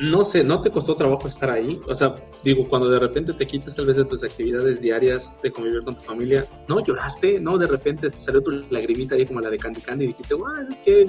[0.00, 1.80] no sé, ¿no te costó trabajo estar ahí?
[1.86, 5.52] O sea, digo, cuando de repente te quitas tal vez de tus actividades diarias de
[5.52, 7.38] convivir con tu familia, ¿no lloraste?
[7.38, 7.56] ¿No?
[7.56, 10.68] De repente te salió tu lagrimita ahí como la de Candy Candy y dijiste, bueno,
[10.68, 11.06] es que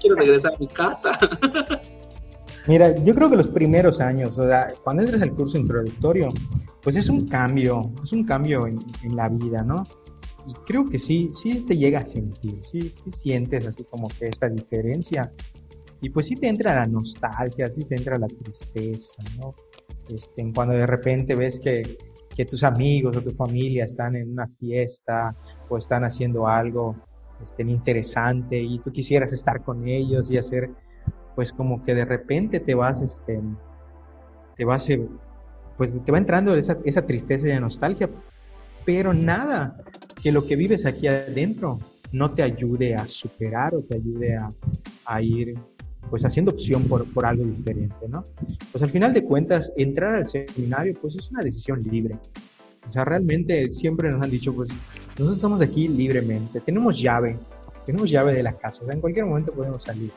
[0.00, 1.18] quiero regresar a mi casa.
[2.68, 6.28] Mira, yo creo que los primeros años, o sea, cuando entras al curso introductorio,
[6.82, 8.78] pues es un cambio, es un cambio en,
[9.16, 9.82] la vida, ¿no?
[10.46, 14.26] Y creo que sí, sí te llega a sentir, sí, sí sientes así como que
[14.26, 15.32] esta diferencia
[16.00, 19.54] y pues sí te entra la nostalgia, sí te entra la tristeza, ¿no?
[20.12, 21.96] Este, cuando de repente ves que,
[22.36, 25.34] que tus amigos o tu familia están en una fiesta
[25.68, 26.96] o están haciendo algo
[27.40, 30.70] este, interesante y tú quisieras estar con ellos y hacer,
[31.34, 33.40] pues como que de repente te vas, este,
[34.56, 35.06] te vas, eh,
[35.76, 38.08] pues te va entrando esa, esa tristeza y nostalgia,
[38.84, 39.76] pero nada
[40.22, 41.78] que lo que vives aquí adentro
[42.12, 44.52] no te ayude a superar o te ayude a,
[45.06, 45.58] a ir
[46.10, 48.24] pues haciendo opción por, por, algo diferente, ¿no?
[48.70, 52.18] Pues al final de cuentas, entrar al seminario pues es una decisión libre.
[52.86, 54.68] O sea, realmente siempre nos han dicho, pues
[55.10, 57.38] nosotros estamos aquí libremente, tenemos llave,
[57.86, 60.10] tenemos llave de la casa, o sea, en cualquier momento podemos salir.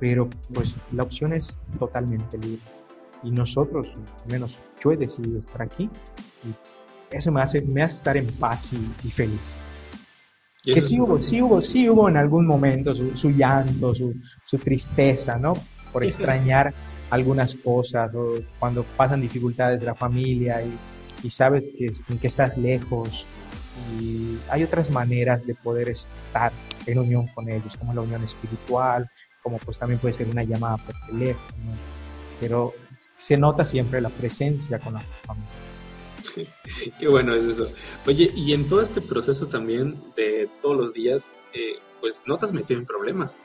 [0.00, 2.62] Pero pues la opción es totalmente libre.
[3.22, 3.88] Y nosotros,
[4.24, 5.88] al menos yo he decidido estar aquí
[6.44, 9.56] y eso me hace, me hace estar en paz y, feliz.
[10.62, 14.14] Que sí hubo, sí hubo, sí hubo en algún momento su, su llanto, su,
[14.46, 15.54] su, tristeza, ¿no?
[15.92, 16.72] Por extrañar
[17.10, 20.72] algunas cosas o cuando pasan dificultades de la familia y,
[21.26, 23.26] y sabes que, que estás lejos
[24.00, 26.52] y hay otras maneras de poder estar
[26.86, 29.10] en unión con ellos, como la unión espiritual,
[29.44, 31.72] como pues también puede ser una llamada por teléfono,
[32.40, 32.72] pero
[33.18, 35.50] se nota siempre la presencia con la familia.
[36.98, 37.68] Qué bueno es eso.
[38.06, 42.46] Oye, y en todo este proceso también de todos los días, eh, pues no te
[42.46, 43.36] has metido en problemas.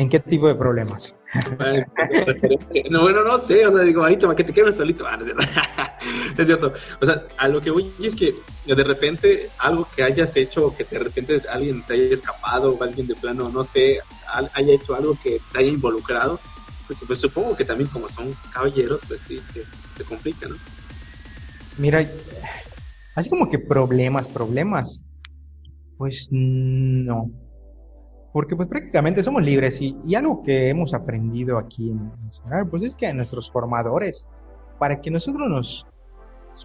[0.00, 1.14] ¿En qué tipo de problemas?
[2.90, 5.06] no, bueno, no sé, o sea, digo, ahí toma, que te quemes solito.
[5.06, 5.18] Ah,
[6.38, 6.72] es, cierto.
[7.02, 8.34] O sea, a lo que voy es que
[8.64, 12.82] de repente algo que hayas hecho, o que de repente alguien te haya escapado, o
[12.82, 13.98] alguien de plano, no sé,
[14.54, 16.40] haya hecho algo que te haya involucrado,
[16.86, 19.64] pues, pues supongo que también como son caballeros, pues sí, se,
[19.98, 20.56] se complica, ¿no?
[21.76, 22.08] Mira,
[23.16, 25.04] así como que problemas, problemas,
[25.98, 27.30] pues no
[28.32, 32.82] porque pues prácticamente somos libres y, y algo que hemos aprendido aquí en Nacional, pues
[32.82, 34.26] es que nuestros formadores,
[34.78, 35.86] para que nosotros nos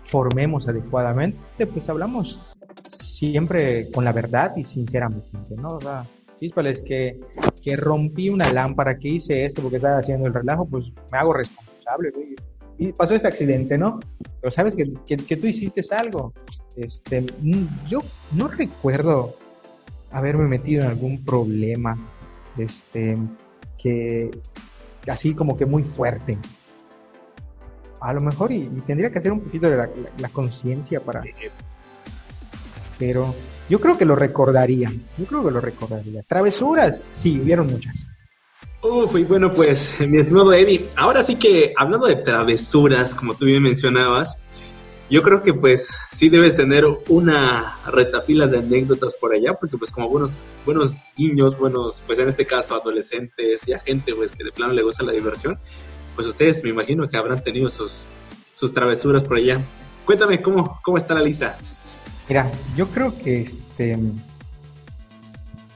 [0.02, 2.42] formemos adecuadamente, pues hablamos
[2.84, 5.70] siempre con la verdad y sinceramente, ¿no?
[5.70, 6.06] O sea,
[6.40, 7.20] es que,
[7.62, 11.34] que rompí una lámpara, que hice esto porque estaba haciendo el relajo, pues me hago
[11.34, 12.36] responsable, güey.
[12.78, 14.00] Y pasó este accidente, ¿no?
[14.42, 16.34] Pero sabes que, que, que tú hiciste algo.
[16.76, 18.00] Este, mm, yo
[18.36, 19.36] no recuerdo
[20.16, 21.98] haberme metido en algún problema,
[22.58, 23.18] este,
[23.78, 24.32] que
[25.08, 26.38] así como que muy fuerte.
[28.00, 29.76] A lo mejor y, tendría que hacer un poquito de
[30.18, 31.22] la, conciencia para...
[32.98, 33.36] Pero
[33.70, 36.24] yo creo que lo recordaría, yo creo que lo recordaría.
[36.24, 38.08] Travesuras, sí, hubieron muchas.
[38.82, 43.46] Uf, y bueno, pues, mi estimado Eddie, ahora sí que hablando de travesuras, como tú
[43.46, 44.38] bien mencionabas,
[45.10, 49.92] yo creo que pues sí debes tener una retapila de anécdotas por allá, porque pues
[49.92, 54.44] como buenos, buenos niños, buenos, pues en este caso adolescentes y a gente pues que
[54.44, 55.60] de plano le gusta la diversión,
[56.16, 58.06] pues ustedes me imagino que habrán tenido sus,
[58.54, 59.60] sus travesuras por allá.
[60.06, 61.58] Cuéntame cómo, cómo está la lista.
[62.28, 64.00] Mira, yo creo que este...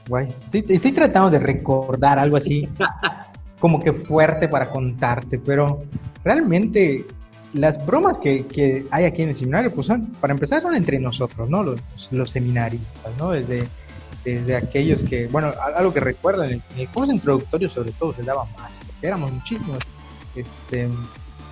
[0.08, 2.68] Guay, estoy tratando de recordar algo así
[3.60, 5.84] como que fuerte para contarte, pero
[6.24, 7.06] realmente
[7.52, 10.98] las bromas que, que, hay aquí en el seminario, pues son, para empezar, son entre
[10.98, 11.62] nosotros, ¿no?
[11.62, 11.80] Los,
[12.12, 13.30] los seminaristas, ¿no?
[13.30, 13.66] Desde,
[14.24, 18.44] desde aquellos que, bueno, algo que recuerdo, en el, curso introductorio sobre todo se daba
[18.56, 19.78] más, porque éramos muchísimos.
[20.36, 20.88] Este,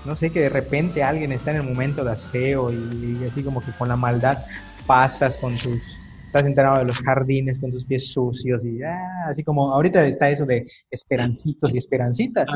[0.04, 3.60] no sé, que de repente alguien está en el momento de aseo y, así como
[3.60, 4.38] que con la maldad
[4.86, 5.80] pasas con tus
[6.26, 10.28] estás enterado de los jardines con tus pies sucios y ah, así como ahorita está
[10.28, 12.46] eso de esperancitos y esperancitas.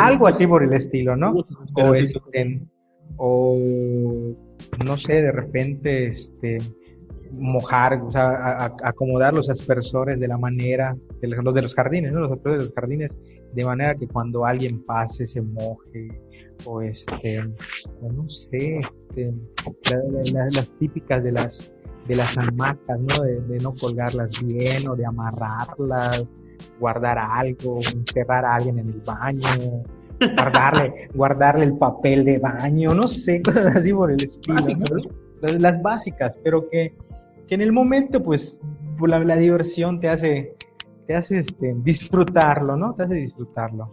[0.00, 1.34] Algo así por el estilo, ¿no?
[1.74, 2.60] O, este,
[3.16, 3.56] o
[4.84, 6.58] no sé, de repente este,
[7.32, 12.20] mojar, o sea, acomodar los aspersores de la manera, de los, de los jardines, ¿no?
[12.20, 13.18] Los aspersores de los jardines,
[13.52, 16.08] de manera que cuando alguien pase se moje,
[16.64, 17.42] o este,
[18.02, 19.34] no sé, este,
[20.32, 21.72] las típicas de las,
[22.06, 23.24] de las hamacas, ¿no?
[23.24, 26.24] De, de, no colgarlas bien, o de amarrarlas,
[26.78, 29.82] guardar algo, encerrar a alguien en el baño,
[30.20, 34.56] guardarle, guardarle el papel de baño, no sé, cosas así por el estilo.
[35.40, 36.94] Las, básicas, pero que,
[37.46, 38.60] que, en el momento, pues,
[39.06, 40.54] la, la, diversión te hace,
[41.06, 42.94] te hace este, disfrutarlo, ¿no?
[42.94, 43.92] Te hace disfrutarlo.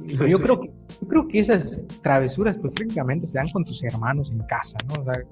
[0.00, 4.30] yo creo que, yo creo que esas travesuras, pues, prácticamente se dan con tus hermanos
[4.32, 5.00] en casa, ¿no?
[5.00, 5.22] O sea,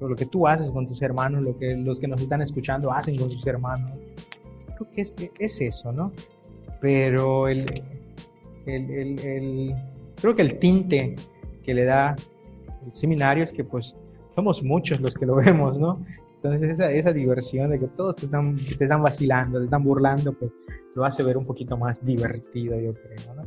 [0.00, 3.16] lo que tú haces con tus hermanos, lo que los que nos están escuchando hacen
[3.16, 3.92] con sus hermanos.
[4.76, 6.12] Creo que es, es eso, ¿no?
[6.80, 7.64] Pero el,
[8.66, 9.74] el,
[10.20, 11.16] creo que el tinte
[11.62, 12.16] que le da
[12.84, 13.96] el seminario es que pues
[14.34, 16.04] somos muchos los que lo vemos, ¿no?
[16.36, 20.32] Entonces esa, esa diversión de que todos te están, te están vacilando, te están burlando,
[20.32, 20.54] pues
[20.94, 23.42] lo hace ver un poquito más divertido, yo creo, ¿no?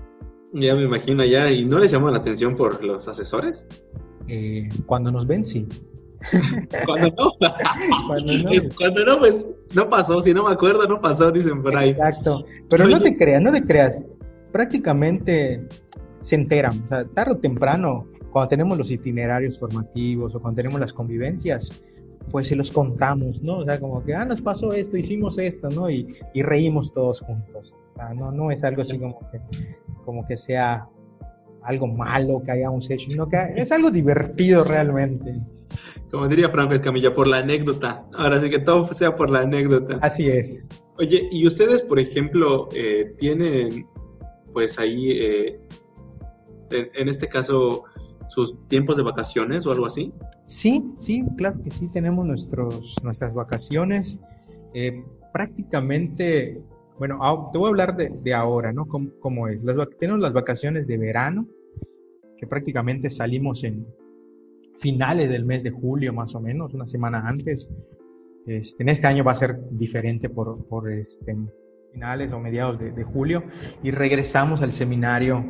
[0.53, 3.67] Ya me imagino ya, ¿y no les llamó la atención por los asesores?
[4.27, 5.67] Eh, cuando nos ven, sí.
[6.86, 7.32] Cuando no,
[8.77, 11.89] cuando no, pues no pasó, si no me acuerdo, no pasó, dicen por ahí.
[11.89, 14.03] Exacto, pero no te creas, no te creas,
[14.58, 15.62] prácticamente
[16.22, 20.80] se enteran, o sea, tarde o temprano, cuando tenemos los itinerarios formativos o cuando tenemos
[20.80, 21.84] las convivencias,
[22.32, 23.60] pues se los contamos, ¿no?
[23.60, 25.91] O sea, como que, ah, nos pasó esto, hicimos esto, ¿no?
[25.91, 27.72] Y, y reímos todos juntos.
[27.93, 29.39] O sea, no, no es algo así como que,
[30.04, 30.88] como que sea
[31.62, 35.36] algo malo que hayamos hecho, sino que es algo divertido realmente.
[36.10, 38.08] Como diría Franco Camilla, por la anécdota.
[38.15, 40.00] Ahora sí que todo sea por la anécdota.
[40.02, 40.63] Así es.
[40.98, 43.86] Oye, ¿y ustedes, por ejemplo, eh, tienen,
[44.58, 45.60] pues ahí, eh,
[46.72, 47.84] en, este caso,
[48.28, 50.12] sus tiempos de vacaciones o algo así?
[50.48, 54.17] Sí, sí, claro que sí, tenemos nuestros, nuestras vacaciones.
[54.74, 56.60] Eh, prácticamente,
[56.98, 57.20] bueno,
[57.54, 58.88] te voy a hablar de, ahora, ¿no?
[58.88, 59.63] ¿Cómo, es?
[59.63, 61.48] Las, tenemos las vacaciones de verano,
[62.39, 63.86] que prácticamente salimos en
[64.78, 67.72] finales del mes de julio, más o menos, una semana antes.
[68.48, 71.38] Este, en este año va a ser diferente por, por este,
[71.91, 73.43] finales o mediados de, julio
[73.84, 75.45] y regresamos al seminario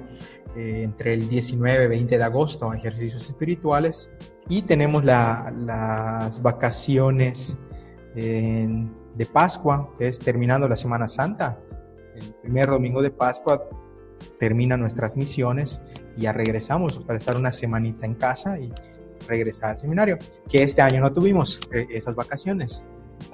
[0.55, 4.13] eh, entre el 19 y 20 de agosto a ejercicios espirituales
[4.49, 7.57] y tenemos las vacaciones
[8.15, 11.59] de Pascua, que es terminando la Semana Santa.
[12.15, 13.67] El primer domingo de Pascua
[14.39, 15.81] terminan nuestras misiones
[16.15, 18.71] y ya regresamos para estar una semanita en casa y
[19.27, 20.17] regresar al seminario,
[20.49, 22.87] que este año no tuvimos eh, esas vacaciones.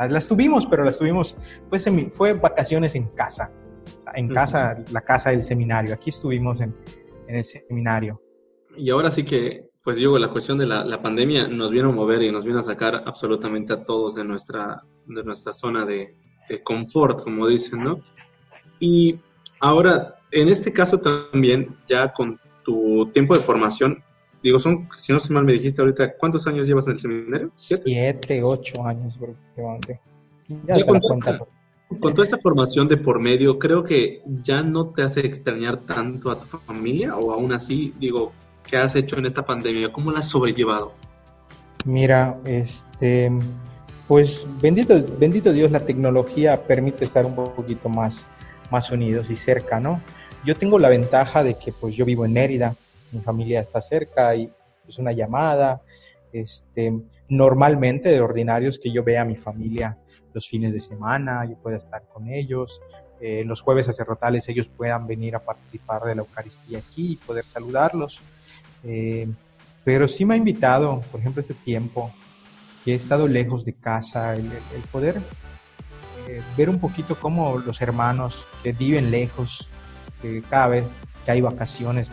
[0.09, 1.37] Las tuvimos, pero las tuvimos,
[1.69, 1.79] fue,
[2.11, 3.51] fue vacaciones en casa,
[4.15, 5.93] en casa, la casa del seminario.
[5.93, 6.75] Aquí estuvimos en,
[7.27, 8.21] en el seminario.
[8.75, 11.91] Y ahora sí que, pues digo, la cuestión de la, la, pandemia nos vino a
[11.91, 16.15] mover y nos vino a sacar absolutamente a todos de nuestra, de nuestra zona de,
[16.49, 17.99] de confort, como dicen, ¿no?
[18.79, 19.19] Y
[19.59, 24.03] ahora, en este caso también, ya con tu tiempo de formación,
[24.43, 27.51] digo, son, si no mal me dijiste ahorita, ¿cuántos años llevas en el seminario?
[27.55, 29.99] Siete, ocho años aproximadamente.
[30.67, 35.77] Ya, con, toda esta formación de por medio, creo que ya no te hace extrañar
[35.77, 38.33] tanto a tu familia o aún así, digo,
[38.67, 39.91] ¿qué has hecho en esta pandemia?
[39.93, 40.91] ¿Cómo la has sobrellevado?
[41.85, 43.31] Mira, este,
[44.07, 48.25] pues bendito, bendito Dios, la tecnología permite estar un poquito más,
[48.71, 50.01] más unidos y cerca, ¿no?
[50.45, 52.75] Yo tengo la ventaja de que pues yo vivo en Mérida,
[53.13, 54.51] mi familia está cerca y
[54.87, 55.81] es una llamada.
[56.31, 56.93] Este,
[57.29, 59.97] normalmente de ordinarios que yo vea a mi familia
[60.33, 62.81] los fines de semana, yo pueda estar con ellos,
[63.21, 67.45] eh, los jueves sacerdotales ellos puedan venir a participar de la Eucaristía aquí y poder
[67.45, 68.19] saludarlos.
[68.83, 69.29] Eh,
[69.83, 72.11] pero sí me ha invitado, por ejemplo, este tiempo
[72.83, 74.49] que he estado lejos de casa, el,
[74.91, 75.21] poder
[76.27, 79.69] eh, ver un poquito cómo los hermanos que viven lejos,
[80.21, 80.89] que cada vez
[81.23, 82.09] que hay vacaciones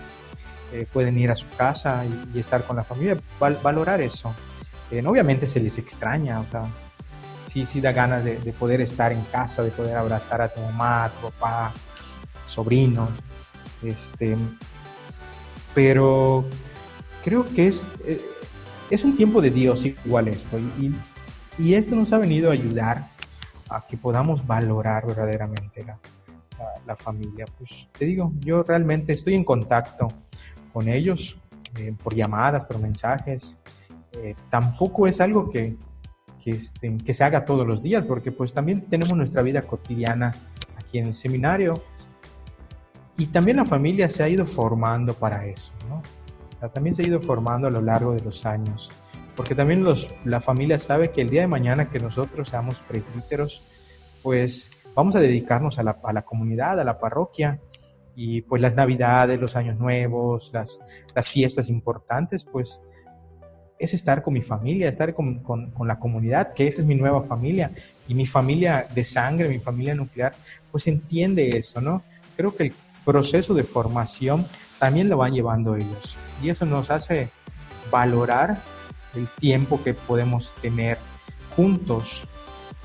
[0.72, 2.04] eh, pueden ir a su casa
[2.34, 4.34] y, estar con la familia, valorar eso.
[4.90, 6.64] Eh, obviamente se les extraña, o sea,
[7.44, 11.04] sí, sí da ganas de, poder estar en casa, de poder abrazar a tu mamá,
[11.04, 11.72] a tu papá,
[12.46, 13.10] sobrinos,
[13.82, 14.36] este,
[15.74, 16.44] pero
[17.24, 18.20] creo que es, eh,
[18.90, 20.94] es un tiempo de Dios igual esto, y,
[21.58, 23.08] y, esto nos ha venido a ayudar
[23.68, 25.98] a que podamos valorar verdaderamente la,
[26.86, 27.46] la familia.
[27.58, 30.08] Pues te digo, yo realmente estoy en contacto
[30.72, 31.36] con ellos
[31.76, 33.58] eh, por llamadas, por mensajes.
[34.12, 35.76] Eh, tampoco es algo que,
[36.42, 40.34] que, este, que, se haga todos los días, porque pues también tenemos nuestra vida cotidiana
[40.76, 41.82] aquí en el seminario
[43.16, 46.02] y también la familia se ha ido formando para eso, ¿no?
[46.68, 48.90] también se ha ido formando a lo largo de los años,
[49.36, 53.62] porque también los, la familia sabe que el día de mañana que nosotros seamos presbíteros,
[54.22, 57.60] pues vamos a dedicarnos a la, a la comunidad, a la parroquia,
[58.14, 60.80] y pues las navidades, los años nuevos, las,
[61.14, 62.82] las fiestas importantes, pues
[63.78, 66.94] es estar con mi familia, estar con, con, con, la comunidad, que esa es mi
[66.94, 67.70] nueva familia.
[68.06, 70.34] Y mi familia de sangre, mi familia nuclear,
[70.70, 72.02] pues entiende eso, ¿no?
[72.36, 74.46] Creo que el proceso de formación
[74.78, 76.16] también lo van llevando ellos.
[76.42, 77.30] Y eso nos hace
[77.90, 78.60] valorar
[79.14, 80.98] el tiempo que podemos tener
[81.56, 82.22] juntos.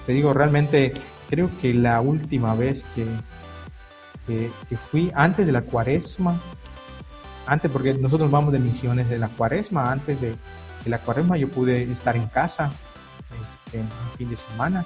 [0.05, 0.93] Te digo, realmente
[1.29, 3.05] creo que la última vez que,
[4.25, 6.39] que, fui antes de la cuaresma,
[7.45, 10.35] antes porque nosotros vamos de misiones de la cuaresma, antes de,
[10.85, 12.71] la cuaresma yo pude estar en casa
[13.43, 14.85] este, un fin de semana.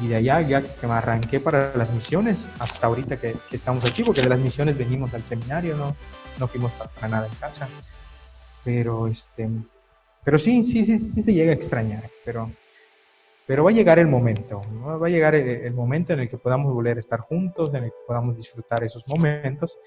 [0.00, 4.04] Y de allá ya que me arranqué para las misiones hasta ahorita que, estamos aquí,
[4.04, 5.96] porque de las misiones venimos al seminario, no,
[6.38, 7.68] no fuimos para, nada en casa.
[8.64, 9.48] Pero este,
[10.24, 12.50] pero sí, sí, sí, sí se llega a extrañar, pero
[13.48, 16.70] pero va a llegar el momento, va a llegar el, momento en el que podamos
[16.70, 19.78] volver a estar juntos, en el que podamos disfrutar esos momentos.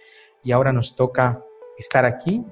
[0.43, 1.45] Y ahora nos toca
[1.77, 2.43] estar aquí,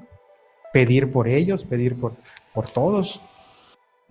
[0.71, 2.13] pedir por ellos, pedir por,
[2.53, 3.23] por todos.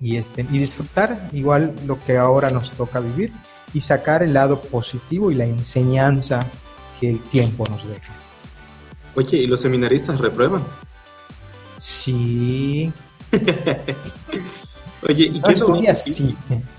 [0.00, 3.32] y, este, y disfrutar igual lo que ahora nos toca vivir
[3.72, 6.44] y sacar el lado positivo y la enseñanza
[6.98, 8.12] que el tiempo nos deja.
[9.14, 10.64] Oye, ¿y los seminaristas reprueban?
[11.78, 12.92] Sí.
[15.08, 16.36] Oye, ¿y qué es, lo más, sí.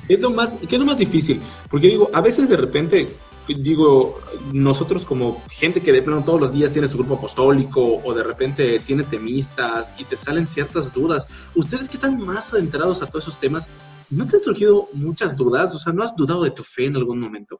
[0.07, 1.41] es lo más, qué es lo más difícil?
[1.67, 3.09] Porque digo, a veces de repente,
[3.47, 4.19] digo,
[4.53, 8.21] nosotros como gente que de plano todos los días tiene su grupo apostólico o de
[8.21, 11.25] repente tiene temistas y te salen ciertas dudas,
[11.55, 13.67] ustedes que están más adentrados a todos esos temas,
[14.11, 15.73] ¿no te han surgido muchas dudas?
[15.73, 17.59] O sea, ¿no has dudado de tu fe en algún momento?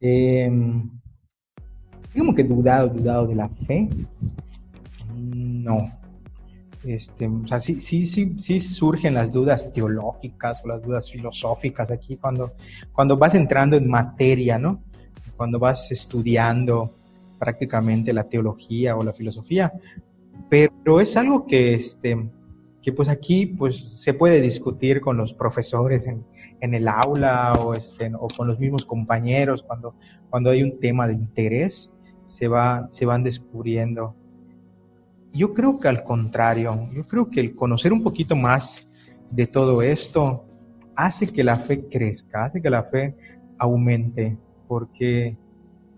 [0.00, 0.50] Eh,
[2.14, 3.86] digamos que dudado, dudado de la fe.
[5.14, 5.90] No.
[6.86, 11.90] Este, o sea, sí, sí, sí, sí surgen las dudas teológicas o las dudas filosóficas
[11.90, 12.52] aquí cuando,
[12.92, 14.84] cuando vas entrando en materia, ¿no?
[15.36, 16.92] Cuando vas estudiando
[17.40, 19.72] prácticamente la teología o la filosofía.
[20.48, 22.30] Pero es algo que, este,
[22.80, 26.24] que pues aquí pues, se puede discutir con los profesores en,
[26.60, 29.96] en el aula o, este, o con los mismos compañeros cuando,
[30.30, 31.92] cuando hay un tema de interés,
[32.24, 34.14] se, va, se van descubriendo.
[35.32, 38.88] Yo creo que al contrario, yo creo que el conocer un poquito más
[39.30, 40.44] de todo esto
[40.94, 43.14] hace que la fe crezca, hace que la fe
[43.58, 45.36] aumente, porque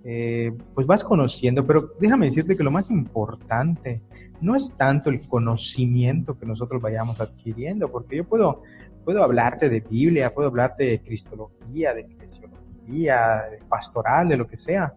[0.05, 4.03] eh, pues vas conociendo, pero déjame decirte que lo más importante
[4.41, 8.63] no es tanto el conocimiento que nosotros vayamos adquiriendo, porque yo puedo,
[9.05, 14.57] puedo hablarte de Biblia, puedo hablarte de cristología, de eclesiología, de pastoral, de lo que
[14.57, 14.95] sea,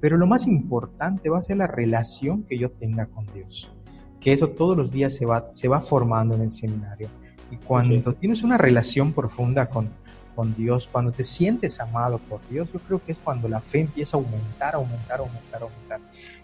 [0.00, 3.70] pero lo más importante va a ser la relación que yo tenga con Dios,
[4.20, 7.08] que eso todos los días se va, se va formando en el seminario.
[7.50, 9.88] Y cuando tienes una relación profunda con,
[10.34, 13.80] con Dios, cuando te sientes amado por Dios, yo creo que es cuando la fe
[13.80, 16.00] empieza a aumentar, aumentar, aumentar, aumentar.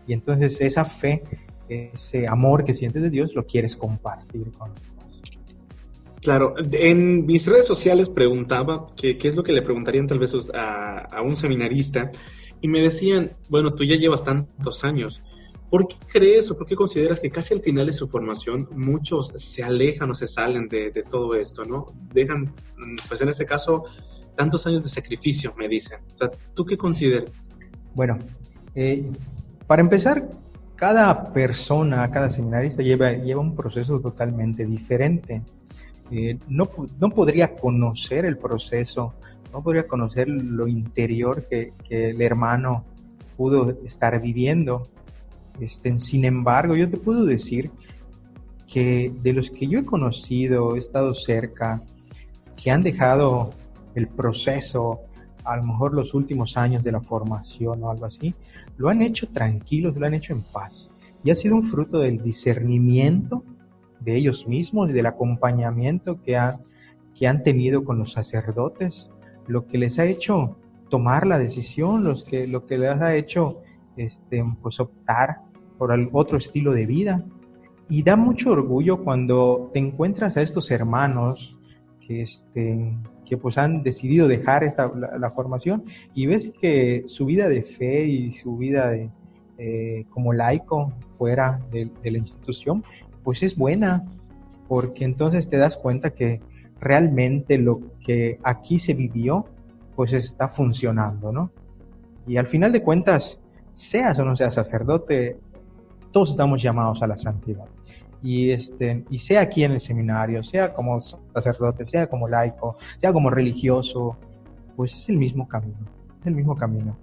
[0.07, 1.23] Y entonces esa fe
[1.69, 5.23] ese amor que sientes de Dios lo quieres compartir con los demás.
[6.21, 11.23] Claro, en mis redes sociales preguntaba qué es lo que le preguntarían tal vez a,
[11.23, 12.11] un seminarista
[12.67, 15.23] y me decían, bueno, tú ya llevas tantos años,
[15.71, 19.29] ¿por qué crees o por qué consideras que casi al final de su formación muchos
[19.37, 21.87] se alejan o se salen de, todo esto, ¿no?
[22.13, 22.53] Dejan,
[23.07, 23.85] pues en este caso,
[24.35, 26.01] tantos años de sacrificio, me dicen.
[26.13, 27.31] O sea, ¿tú qué consideras?
[27.95, 28.19] Bueno,
[28.75, 29.09] eh,
[29.69, 30.29] para empezar,
[30.75, 35.41] cada persona, cada seminarista lleva, lleva un proceso totalmente diferente.
[36.11, 39.15] Eh, no, no, podría conocer el proceso,
[39.57, 42.85] no podría conocer lo interior que, que el hermano
[43.39, 44.83] pudo estar viviendo.
[45.59, 47.71] Este, sin embargo, yo te puedo decir
[48.71, 51.83] que de los que yo he conocido, he estado cerca,
[52.63, 53.55] que han dejado
[53.95, 55.01] el proceso,
[55.43, 58.35] a lo mejor los últimos años de la formación o algo así,
[58.77, 60.91] lo han hecho tranquilos, lo han hecho en paz.
[61.25, 63.43] Y ha sido un fruto del discernimiento
[64.01, 66.59] de ellos mismos y del acompañamiento que han,
[67.15, 69.11] que han tenido con los sacerdotes,
[69.49, 70.57] lo que les ha hecho
[70.89, 73.61] tomar la decisión, los que, lo que les ha hecho
[73.97, 75.39] este, pues optar
[75.79, 77.25] por otro estilo de vida.
[77.89, 81.59] Y da mucho orgullo cuando te encuentras a estos hermanos
[82.01, 85.85] que, este, que pues han decidido dejar esta, la, formación
[86.15, 89.11] y ves que su vida de fe y su vida de,
[89.59, 92.85] eh, como laico fuera de, la institución,
[93.23, 94.05] pues es buena,
[94.69, 96.41] porque entonces te das cuenta que
[96.81, 99.47] realmente lo que aquí se vivió,
[99.95, 101.51] pues está funcionando, ¿no?
[102.27, 103.41] Y al final de cuentas,
[103.73, 105.39] seas o no seas sacerdote,
[106.13, 107.67] todos estamos llamados a la santidad
[108.23, 113.13] y, este, y sea aquí en el seminario, sea como sacerdote, sea como laico, sea
[113.13, 114.17] como religioso,
[114.75, 115.79] pues es el mismo camino,
[116.21, 116.97] es el mismo camino.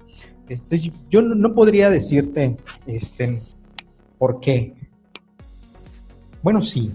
[0.49, 3.41] Este, yo no, podría decirte este,
[4.17, 4.74] por qué.
[6.41, 6.91] Bueno, sí,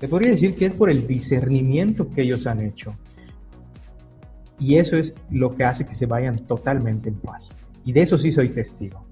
[0.00, 2.96] te podría decir que es por el discernimiento que ellos han hecho.
[4.58, 7.54] Y eso es lo que hace que se vayan totalmente en paz.
[7.84, 9.04] Y de eso sí soy testigo.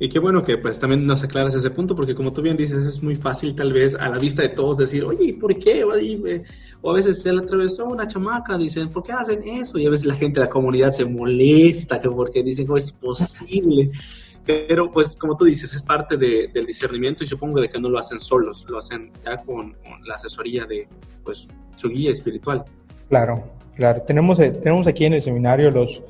[0.00, 2.86] Y qué bueno que pues también nos aclaras ese punto, porque como tú bien dices,
[2.86, 5.84] es muy fácil tal vez a la vista de todos decir, oye, ¿por qué?
[5.84, 9.76] O a veces se le atravesó una chamaca, dicen, ¿por qué hacen eso?
[9.76, 13.90] Y a veces la gente la comunidad se molesta porque dicen, no es posible.
[14.48, 17.98] Pero pues como tú dices, es parte del discernimiento y supongo de que no lo
[17.98, 19.76] hacen solos, lo hacen ya con,
[20.06, 20.88] la asesoría de
[21.22, 21.46] pues
[21.76, 22.64] su guía espiritual.
[23.10, 23.44] Claro,
[23.76, 24.00] claro.
[24.06, 26.02] Tenemos, eh, tenemos aquí en el seminario los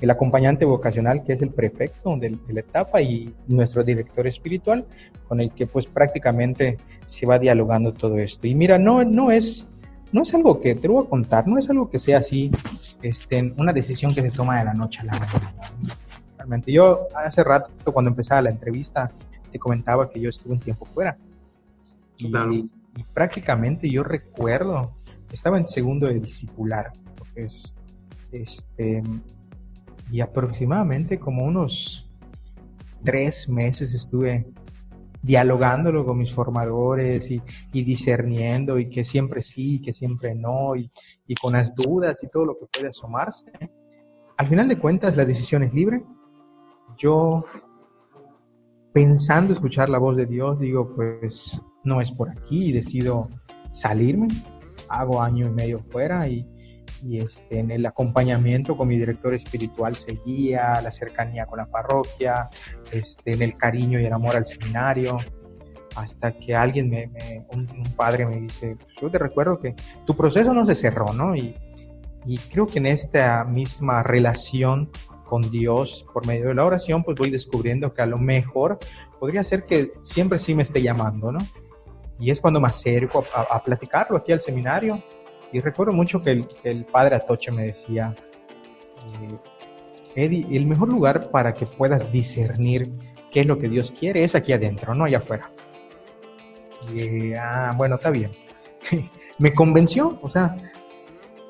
[0.00, 4.84] el acompañante vocacional que es el prefecto de, la etapa y nuestro director espiritual
[5.26, 6.76] con el que pues prácticamente
[7.06, 8.46] se va dialogando todo esto.
[8.46, 9.66] Y mira, no, no, es,
[10.12, 12.52] no es algo que te lo voy a contar, no es algo que sea así,
[13.02, 15.54] este, una decisión que se toma de la noche a la mañana.
[16.42, 19.12] Realmente yo hace rato cuando empezaba la entrevista
[19.52, 21.16] te comentaba que yo estuve un tiempo fuera.
[22.18, 24.90] Y, y prácticamente yo recuerdo,
[25.30, 26.90] estaba en segundo de discipular,
[28.32, 29.02] este,
[30.10, 32.10] y aproximadamente como unos
[33.04, 34.46] tres meses estuve
[35.22, 37.40] dialogándolo con mis formadores y,
[37.72, 40.90] discerniendo y que siempre sí, que siempre no, y,
[41.28, 43.46] y, con las dudas y todo lo que puede asomarse.
[44.36, 46.02] Al final de cuentas, la decisión es libre.
[47.02, 47.44] Yo,
[48.92, 53.28] pensando escuchar la voz de Dios, digo, pues no es por aquí y decido
[53.72, 54.28] salirme.
[54.88, 56.46] Hago año y medio fuera y,
[57.02, 62.48] y este, en el acompañamiento con mi director espiritual seguía, la cercanía con la parroquia,
[62.92, 65.16] este, en el cariño y el amor al seminario,
[65.96, 67.10] hasta que alguien, me,
[67.48, 69.74] un, padre me dice, yo te recuerdo que
[70.06, 71.34] tu proceso no se cerró, ¿no?
[71.34, 71.56] Y,
[72.26, 74.88] y creo que en esta misma relación
[75.32, 78.78] con Dios por medio de la oración, pues voy descubriendo que a lo mejor
[79.18, 81.38] podría ser que siempre sí me esté llamando, ¿no?
[82.18, 85.02] Y es cuando me acerco a, platicarlo aquí al seminario
[85.50, 88.14] y recuerdo mucho que el, el padre Atoche me decía,
[89.22, 89.38] eh,
[90.16, 92.92] Eddie, el mejor lugar para que puedas discernir
[93.30, 95.50] qué es lo que Dios quiere es aquí adentro, no allá afuera.
[96.94, 98.30] Y, ah, bueno, está bien.
[99.38, 100.54] me convenció, o sea,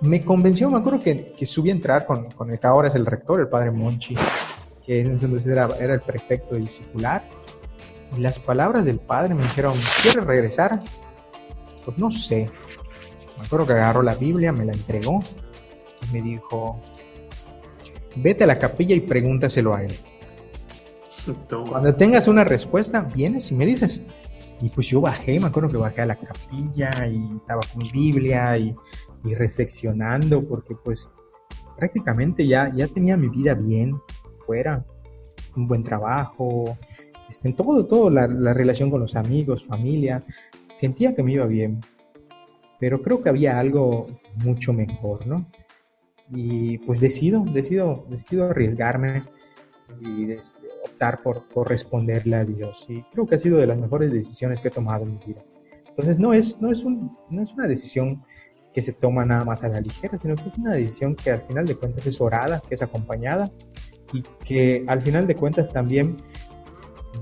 [0.03, 2.95] me convenció, me acuerdo que, que subí a entrar con, con, el que ahora es
[2.95, 4.17] el rector, el padre Monchi,
[4.85, 7.25] que entonces era, era el prefecto discipular.
[8.17, 10.81] Y las palabras del padre me dijeron, ¿quieres regresar?
[11.85, 12.47] Pues no sé,
[13.39, 15.21] me acuerdo que agarró la Biblia, me la entregó
[16.03, 16.81] y me dijo,
[18.17, 19.97] vete a la capilla y pregúntaselo a él.
[21.69, 24.03] Cuando tengas una respuesta, vienes y me dices.
[24.61, 27.91] Y pues yo bajé, me acuerdo que bajé a la capilla y estaba con mi
[27.91, 28.77] Biblia y,
[29.23, 31.11] reflexionando porque pues
[31.77, 33.97] prácticamente ya, ya tenía mi vida bien
[34.47, 34.85] fuera,
[35.57, 36.77] un buen trabajo,
[37.29, 40.25] este, en todo, todo, la, la relación con los amigos, familia,
[40.77, 41.81] sentía que me iba bien
[42.83, 44.09] pero creo que había algo
[44.45, 45.47] mucho mejor, ¿no?
[46.33, 49.23] Y pues decido, decido, decido arriesgarme
[50.01, 50.33] y
[50.85, 52.85] optar por, por responderle a Dios.
[52.89, 55.45] Y creo que ha sido de las mejores decisiones que he tomado en mi vida.
[55.91, 58.25] Entonces no es, no es, un, no es una decisión
[58.73, 61.43] que se toma nada más a la ligera, sino que es una decisión que al
[61.43, 63.51] final de cuentas es orada, que es acompañada
[64.12, 66.16] y que al final de cuentas también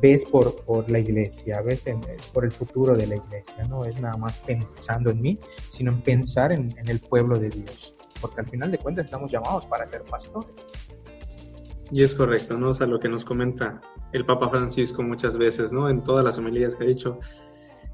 [0.01, 1.85] ves por, por la iglesia, ves
[2.33, 5.39] por el futuro de la iglesia, no es nada más pensando en mí,
[5.71, 9.67] sino en pensar en, el pueblo de Dios, porque al final de cuentas estamos llamados
[9.67, 10.51] para ser pastores.
[11.93, 12.69] Y es correcto, ¿no?
[12.69, 13.81] O sea, lo que nos comenta
[14.13, 15.89] el Papa Francisco muchas veces, ¿no?
[15.89, 17.19] En todas las homilías que ha dicho,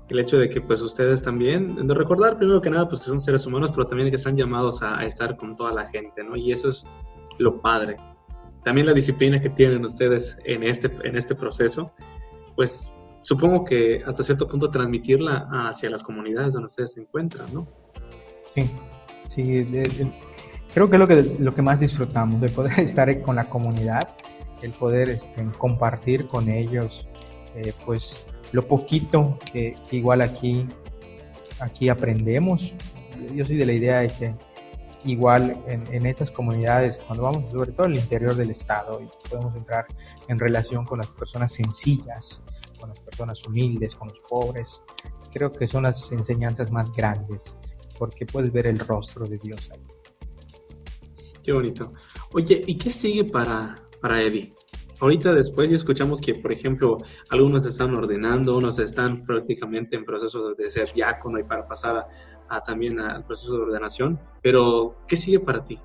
[0.09, 3.21] el hecho de que pues ustedes también, de recordar primero que nada pues que son
[3.21, 6.37] seres humanos, pero también que están llamados a, estar con toda la gente, ¿no?
[6.37, 6.85] Y eso es
[7.39, 7.97] lo padre,
[8.67, 11.93] también la disciplina que tienen ustedes en este, en este proceso,
[12.57, 12.91] pues
[13.23, 17.69] supongo que hasta cierto punto transmitirla hacia las comunidades donde ustedes se encuentran, ¿no?
[18.55, 18.69] Sí,
[19.29, 19.67] sí,
[20.73, 24.01] creo que es lo que, lo que más disfrutamos, de poder estar con la comunidad,
[24.63, 27.09] el poder este, compartir con ellos,
[27.55, 28.27] eh, pues
[28.57, 30.67] lo poquito que, igual aquí,
[31.61, 32.73] aquí aprendemos.
[33.35, 34.35] Yo soy de la idea de que
[35.05, 39.55] igual en, en esas comunidades, cuando vamos sobre todo al interior del estado y podemos
[39.55, 39.85] entrar
[40.29, 42.43] en relación con las personas sencillas,
[42.81, 44.83] con las personas humildes, con los pobres,
[45.31, 47.59] creo que son las enseñanzas más grandes,
[47.99, 49.85] porque puedes ver el rostro de Dios ahí.
[51.45, 51.93] Qué bonito.
[52.33, 54.55] Oye, ¿y qué sigue para, para Eddie?
[55.01, 56.99] Ahorita después ya escuchamos que, por ejemplo,
[57.31, 62.07] algunos están ordenando, unos están prácticamente en proceso de ser diácono y para pasar
[62.49, 65.79] a, también al proceso de ordenación, pero ¿qué sigue para ti?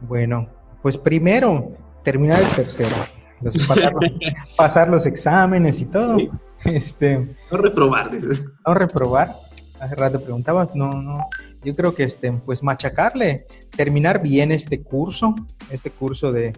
[0.00, 0.48] Bueno,
[0.82, 1.72] pues primero
[2.04, 2.94] terminar el tercero,
[4.56, 6.16] pasar, los, exámenes y todo.
[6.64, 8.10] Este, no reprobar,
[8.66, 9.34] No reprobar.
[9.78, 11.26] Hace rato preguntabas, no, no.
[11.62, 15.34] Yo creo que este, pues machacarle, terminar bien este curso,
[15.70, 16.54] este curso de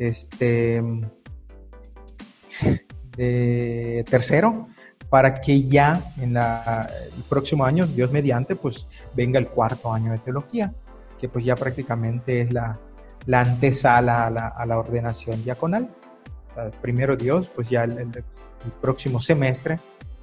[0.00, 0.82] este
[3.16, 4.68] de tercero,
[5.10, 10.18] para que ya en el próximo año, Dios mediante, pues venga el cuarto año de
[10.18, 10.72] teología,
[11.20, 12.78] que pues ya prácticamente es la,
[13.26, 15.90] la antesala a la, a la ordenación diaconal.
[16.80, 18.24] primero Dios, pues ya el,
[18.80, 19.78] próximo semestre,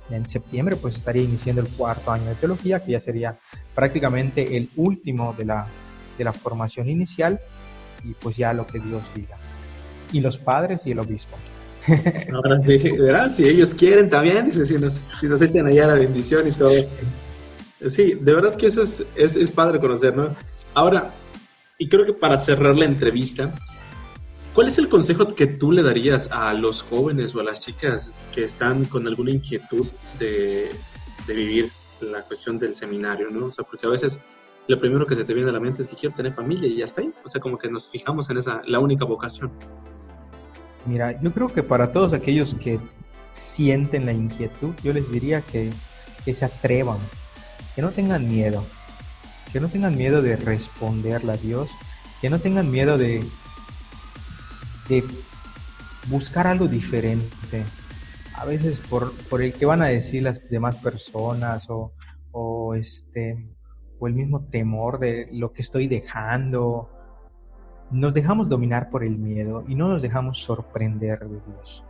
[0.10, 3.38] en septiembre, pues estaría iniciando el cuarto año de teología, que ya sería
[3.76, 5.68] prácticamente el último de la,
[6.18, 7.40] de la formación inicial,
[8.04, 9.38] y pues ya lo que Dios diga.
[10.12, 11.38] Y los padres y el obispo.
[12.34, 13.34] Ahora sí, ¿verdad?
[13.34, 16.72] Si ellos quieren también, dice, si nos, si nos echan allá la bendición y todo.
[17.90, 20.36] Sí, de verdad que eso es, es, es padre conocer, ¿no?
[20.74, 21.12] Ahora,
[21.78, 23.54] y creo que para cerrar la entrevista,
[24.54, 28.12] ¿cuál es el consejo que tú le darías a los jóvenes o a las chicas
[28.34, 29.88] que están con alguna inquietud
[30.20, 30.70] de,
[31.28, 31.70] de vivir
[32.02, 33.48] la, cuestión del seminario, ¿no?
[33.48, 34.20] O sea, porque a veces
[34.68, 36.78] lo primero que se te viene a la mente es que quiero tener familia y
[36.78, 37.14] ya está ahí.
[37.24, 39.52] O sea, como que nos fijamos en esa, la única vocación.
[40.88, 42.80] Mira, yo creo que para todos aquellos que
[43.30, 45.72] sienten la inquietud, yo les diría que,
[46.24, 46.98] que se atrevan,
[47.76, 48.64] que no tengan miedo,
[49.52, 51.70] que no tengan miedo de responderle a Dios,
[52.22, 53.24] que no tengan miedo de,
[54.88, 55.04] de
[56.08, 57.64] buscar algo diferente.
[58.36, 61.92] A veces por, por el que van a decir las demás personas o,
[62.32, 63.46] o este
[64.00, 66.90] o el mismo temor de lo que estoy dejando.
[67.92, 71.84] Nos dejamos dominar por el miedo y no nos dejamos sorprender de Dios.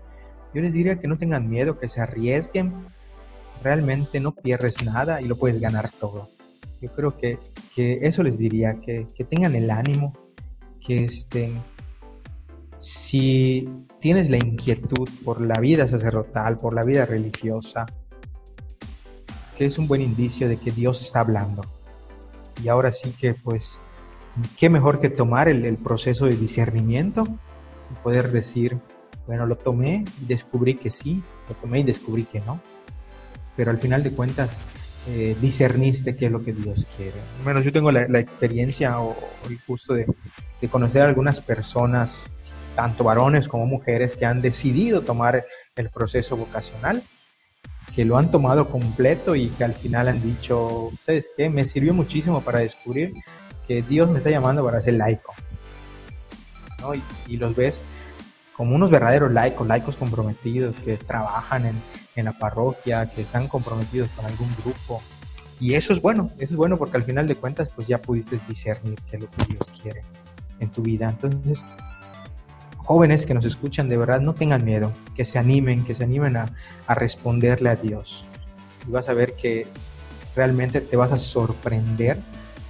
[0.54, 2.74] Yo les diría que no tengan miedo, que se arriesguen.
[3.64, 6.30] Realmente no pierdes nada y lo puedes ganar todo.
[6.82, 7.40] Yo creo que,
[7.76, 10.14] que eso les diría, que, que tengan el ánimo,
[10.80, 11.60] que estén,
[12.78, 13.68] si
[14.00, 17.86] tienes la inquietud por la vida sacerdotal, por la vida religiosa,
[19.58, 21.64] que es un buen indicio de que Dios está hablando.
[22.64, 23.80] Y ahora sí que pues,
[24.58, 27.28] qué mejor que tomar el, el proceso de discernimiento
[27.92, 28.78] y poder decir,
[29.26, 32.60] bueno, lo tomé y descubrí que sí, lo tomé y descubrí que no.
[33.56, 34.50] Pero al final de cuentas,
[35.10, 37.16] eh, discerniste qué es lo que Dios quiere.
[37.44, 39.16] Bueno, yo tengo la, experiencia o,
[39.50, 40.06] el gusto de,
[40.60, 42.30] de, conocer a algunas personas,
[42.76, 45.46] tanto varones como mujeres, que han decidido tomar
[45.78, 47.02] el proceso vocacional,
[47.96, 51.50] que lo han tomado completo y que al final han dicho, ¿sabes qué?
[51.50, 53.14] Me sirvió muchísimo para descubrir
[53.68, 55.34] que Dios me está llamando para ser laico.
[56.82, 56.92] ¿no?
[57.28, 57.84] Y, los ves
[58.54, 61.76] como unos verdaderos laicos, laicos comprometidos que trabajan en,
[62.16, 65.02] en la parroquia, que están comprometidos con algún grupo.
[65.60, 68.40] Y eso es bueno, eso es bueno porque al final de cuentas pues ya pudiste
[68.48, 70.04] discernir qué es lo que Dios quiere
[70.60, 71.10] en tu vida.
[71.10, 71.66] Entonces,
[72.78, 76.38] jóvenes que nos escuchan, de verdad no tengan miedo, que se animen, que se animen
[76.38, 76.48] a,
[76.88, 78.24] a responderle a Dios.
[78.88, 79.68] Y vas a ver que
[80.36, 82.18] realmente te vas a sorprender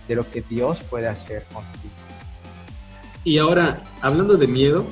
[0.07, 1.93] de lo que Dios puede hacer contigo.
[3.23, 4.85] Y ahora, hablando de miedo,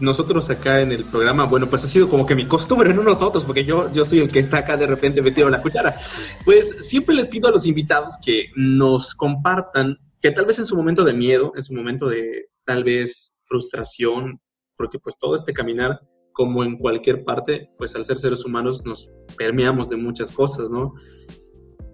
[0.00, 3.44] nosotros acá en el programa, bueno, pues ha sido como que mi costumbre, no nosotros,
[3.44, 5.96] porque yo, yo soy el que está acá de repente metido en la cuchara.
[6.44, 10.76] Pues siempre les pido a los invitados que nos compartan que tal vez en su
[10.76, 14.40] momento de miedo, en su momento de tal vez frustración,
[14.76, 16.00] porque pues todo este caminar,
[16.32, 20.94] como en cualquier parte, pues al ser seres humanos nos permeamos de muchas cosas, ¿no?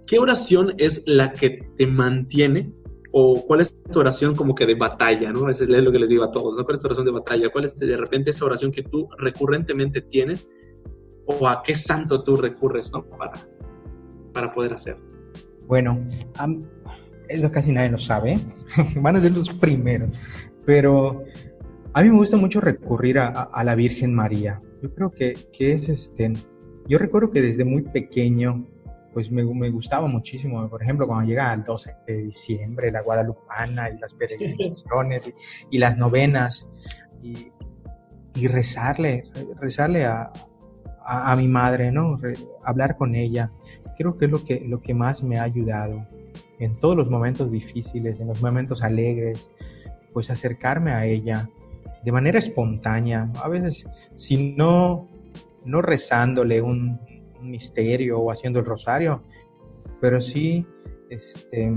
[0.08, 2.72] ¿Qué oración es la que te mantiene
[3.12, 5.50] o cuál es tu oración como que de batalla, ¿no?
[5.50, 6.64] Es lo que les digo a todos, ¿no?
[6.64, 7.50] ¿Cuál es tu oración de batalla?
[7.50, 10.48] ¿Cuál es de repente esa oración que tú recurrentemente tienes?
[11.26, 13.04] ¿O a qué santo tú recurres, ¿no?
[13.04, 13.34] Para,
[14.32, 14.96] para poder hacer.
[15.66, 16.02] Bueno,
[17.28, 18.38] eso casi nadie lo sabe,
[19.02, 20.10] van a ser los primeros,
[20.64, 21.22] pero
[21.92, 24.62] a mí me gusta mucho recurrir a, a la Virgen María.
[24.82, 26.32] Yo creo que, que es este,
[26.88, 28.66] yo recuerdo que desde muy pequeño
[29.12, 33.90] pues me, me, gustaba muchísimo, por ejemplo, cuando llega el 12 de diciembre, la Guadalupana
[33.90, 35.34] y las peregrinaciones y,
[35.76, 36.70] y, las novenas,
[37.22, 37.50] y,
[38.34, 39.24] y, rezarle,
[39.60, 40.30] rezarle a,
[41.04, 42.16] a, a mi madre, ¿no?
[42.16, 42.34] Re,
[42.64, 43.50] hablar con ella,
[43.96, 46.06] creo que es lo que, lo que más me ha ayudado
[46.60, 49.52] en todos los momentos difíciles, en los momentos alegres,
[50.12, 51.48] pues acercarme a ella
[52.04, 55.08] de manera espontánea, a veces si no,
[55.64, 57.00] no rezándole un,
[57.40, 59.22] un misterio o haciendo el rosario,
[60.00, 60.66] pero sí,
[61.10, 61.72] este,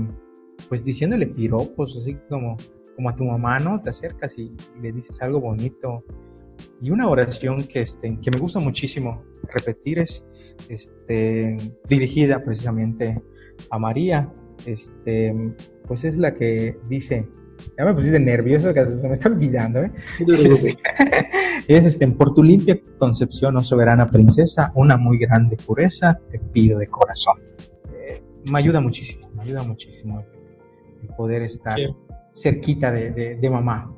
[0.68, 2.56] pues diciéndole piropos, así como,
[2.96, 3.80] como a tu mamá, ¿no?
[3.82, 6.04] Te acercas y, le dices algo bonito.
[6.80, 9.24] Y una oración que, este, que me gusta muchísimo
[9.56, 10.26] repetir es
[10.68, 11.56] este,
[11.88, 13.20] dirigida precisamente
[13.70, 14.32] a María.
[14.66, 15.34] Este,
[15.86, 17.28] pues es la que dice,
[17.76, 19.92] ya me pusiste nervioso, que se me está olvidando, ¿eh?
[21.68, 26.78] es este, por tu limpia concepción, oh soberana princesa, una muy grande pureza, te pido
[26.78, 27.38] de corazón.
[27.94, 30.24] Eh, me ayuda muchísimo, me ayuda muchísimo
[31.02, 31.86] el poder estar sí.
[32.32, 33.92] cerquita de, de, de mamá.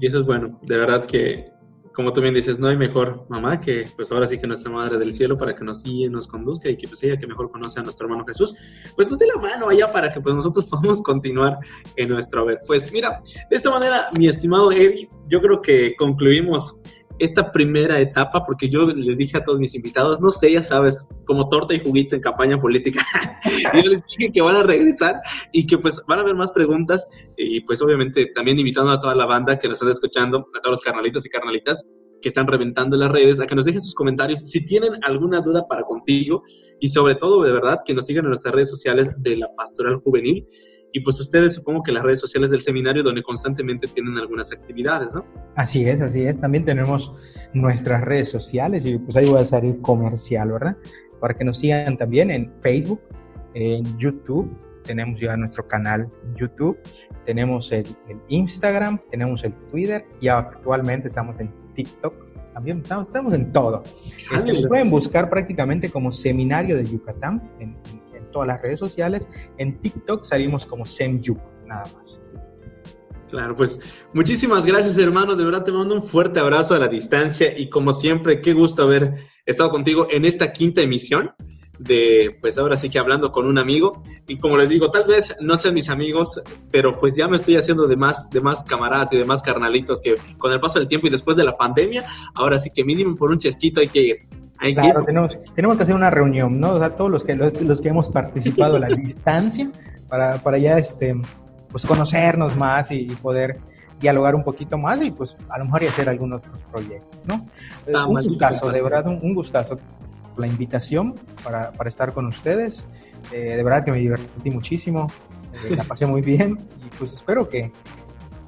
[0.00, 1.57] Y eso es bueno, de verdad que
[1.98, 4.98] como tú bien dices, no hay mejor mamá que pues ahora sí que nuestra Madre
[4.98, 7.80] del Cielo para que nos guíe, nos conduzca y que pues ella que mejor conoce
[7.80, 8.54] a nuestro hermano Jesús,
[8.94, 11.58] pues nos dé la mano allá para que pues nosotros podamos continuar
[11.96, 12.60] en nuestro ver.
[12.68, 13.20] Pues mira,
[13.50, 16.72] de esta manera, mi estimado Eddie, yo creo que concluimos
[17.18, 21.06] esta primera etapa, porque yo les dije a todos mis invitados, no sé, ya sabes,
[21.24, 23.04] como torta y juguito en campaña política,
[23.74, 25.16] yo les dije que van a regresar
[25.52, 27.06] y que pues van a haber más preguntas,
[27.36, 30.74] y pues obviamente también invitando a toda la banda que nos está escuchando, a todos
[30.74, 31.84] los carnalitos y carnalitas
[32.20, 35.66] que están reventando las redes, a que nos dejen sus comentarios si tienen alguna duda
[35.68, 36.42] para contigo,
[36.80, 39.96] y sobre todo, de verdad, que nos sigan en nuestras redes sociales de la Pastoral
[39.96, 40.46] Juvenil,
[40.92, 45.14] y pues ustedes supongo que las redes sociales del seminario donde constantemente tienen algunas actividades,
[45.14, 45.24] ¿no?
[45.54, 46.40] Así es, así es.
[46.40, 47.14] También tenemos
[47.52, 50.76] nuestras redes sociales y pues ahí voy a salir comercial, ¿verdad?
[51.20, 53.00] Para que nos sigan también en Facebook,
[53.54, 54.50] en YouTube,
[54.84, 56.78] tenemos ya nuestro canal YouTube,
[57.24, 57.86] tenemos el,
[58.28, 62.14] Instagram, tenemos el Twitter y actualmente estamos en TikTok.
[62.54, 63.84] También estamos, estamos en todo.
[64.34, 67.76] Este, pueden buscar prácticamente como Seminario de Yucatán en,
[68.30, 69.28] todas las redes sociales.
[69.58, 72.22] En TikTok salimos como SemYuk, nada más.
[73.28, 73.78] Claro, pues
[74.14, 77.92] muchísimas gracias hermano, de verdad te mando un fuerte abrazo a la distancia y como
[77.92, 79.12] siempre, qué gusto haber
[79.44, 81.32] estado contigo en esta quinta emisión
[81.78, 84.02] de, pues ahora sí que hablando con un amigo.
[84.26, 87.56] Y como les digo, tal vez no sean mis amigos, pero pues ya me estoy
[87.56, 90.88] haciendo de más, de más camaradas y de más carnalitos que con el paso del
[90.88, 92.04] tiempo y después de la pandemia,
[92.34, 94.16] ahora sí que mínimo por un chesquito hay que ir.
[94.58, 96.70] Claro, Tenemos, tenemos que hacer una reunión, ¿no?
[96.70, 99.70] O sea, todos los que, los, que hemos participado a la distancia
[100.08, 101.14] para, para ya este,
[101.70, 103.58] pues conocernos más y, poder
[104.00, 107.44] dialogar un poquito más y pues a lo mejor y hacer algunos otros proyectos, ¿no?
[108.06, 109.76] un gustazo, de verdad, un, un gustazo
[110.38, 112.86] la invitación para, para estar con ustedes.
[113.32, 115.10] Eh, de verdad que me divertí muchísimo,
[115.64, 117.72] eh, la pasé muy bien y pues espero que,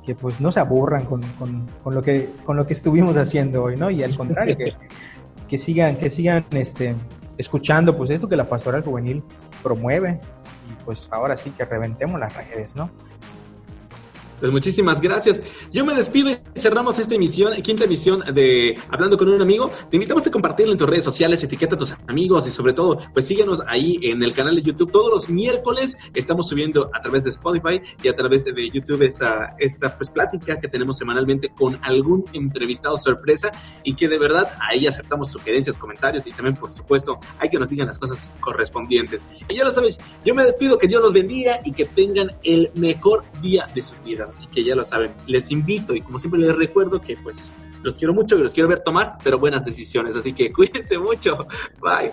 [0.04, 3.64] que pues no se aburran con, con, con, lo que, con lo que estuvimos haciendo
[3.64, 3.90] hoy, ¿no?
[3.90, 4.74] Y al contrario, que,
[5.50, 6.94] que sigan, que sigan este,
[7.36, 9.24] escuchando pues esto que la Pastoral Juvenil
[9.64, 10.20] promueve
[10.70, 12.88] y pues ahora sí que reventemos las redes, ¿no?
[14.40, 15.40] Pues muchísimas gracias.
[15.70, 19.70] Yo me despido y cerramos esta emisión, quinta emisión de Hablando con un amigo.
[19.90, 22.98] Te invitamos a compartirlo en tus redes sociales, etiqueta a tus amigos y sobre todo,
[23.12, 24.90] pues síguenos ahí en el canal de YouTube.
[24.90, 29.54] Todos los miércoles estamos subiendo a través de Spotify y a través de YouTube esta,
[29.58, 33.50] esta pues plática que tenemos semanalmente con algún entrevistado sorpresa
[33.84, 37.68] y que de verdad ahí aceptamos sugerencias, comentarios y también, por supuesto, hay que nos
[37.68, 39.24] digan las cosas correspondientes.
[39.48, 42.70] Y ya lo sabes, yo me despido, que Dios los bendiga y que tengan el
[42.74, 44.29] mejor día de sus vidas.
[44.30, 47.50] Así que ya lo saben, les invito y como siempre les recuerdo que pues
[47.82, 50.16] los quiero mucho y los quiero ver tomar, pero buenas decisiones.
[50.16, 51.38] Así que cuídense mucho.
[51.80, 52.12] Bye.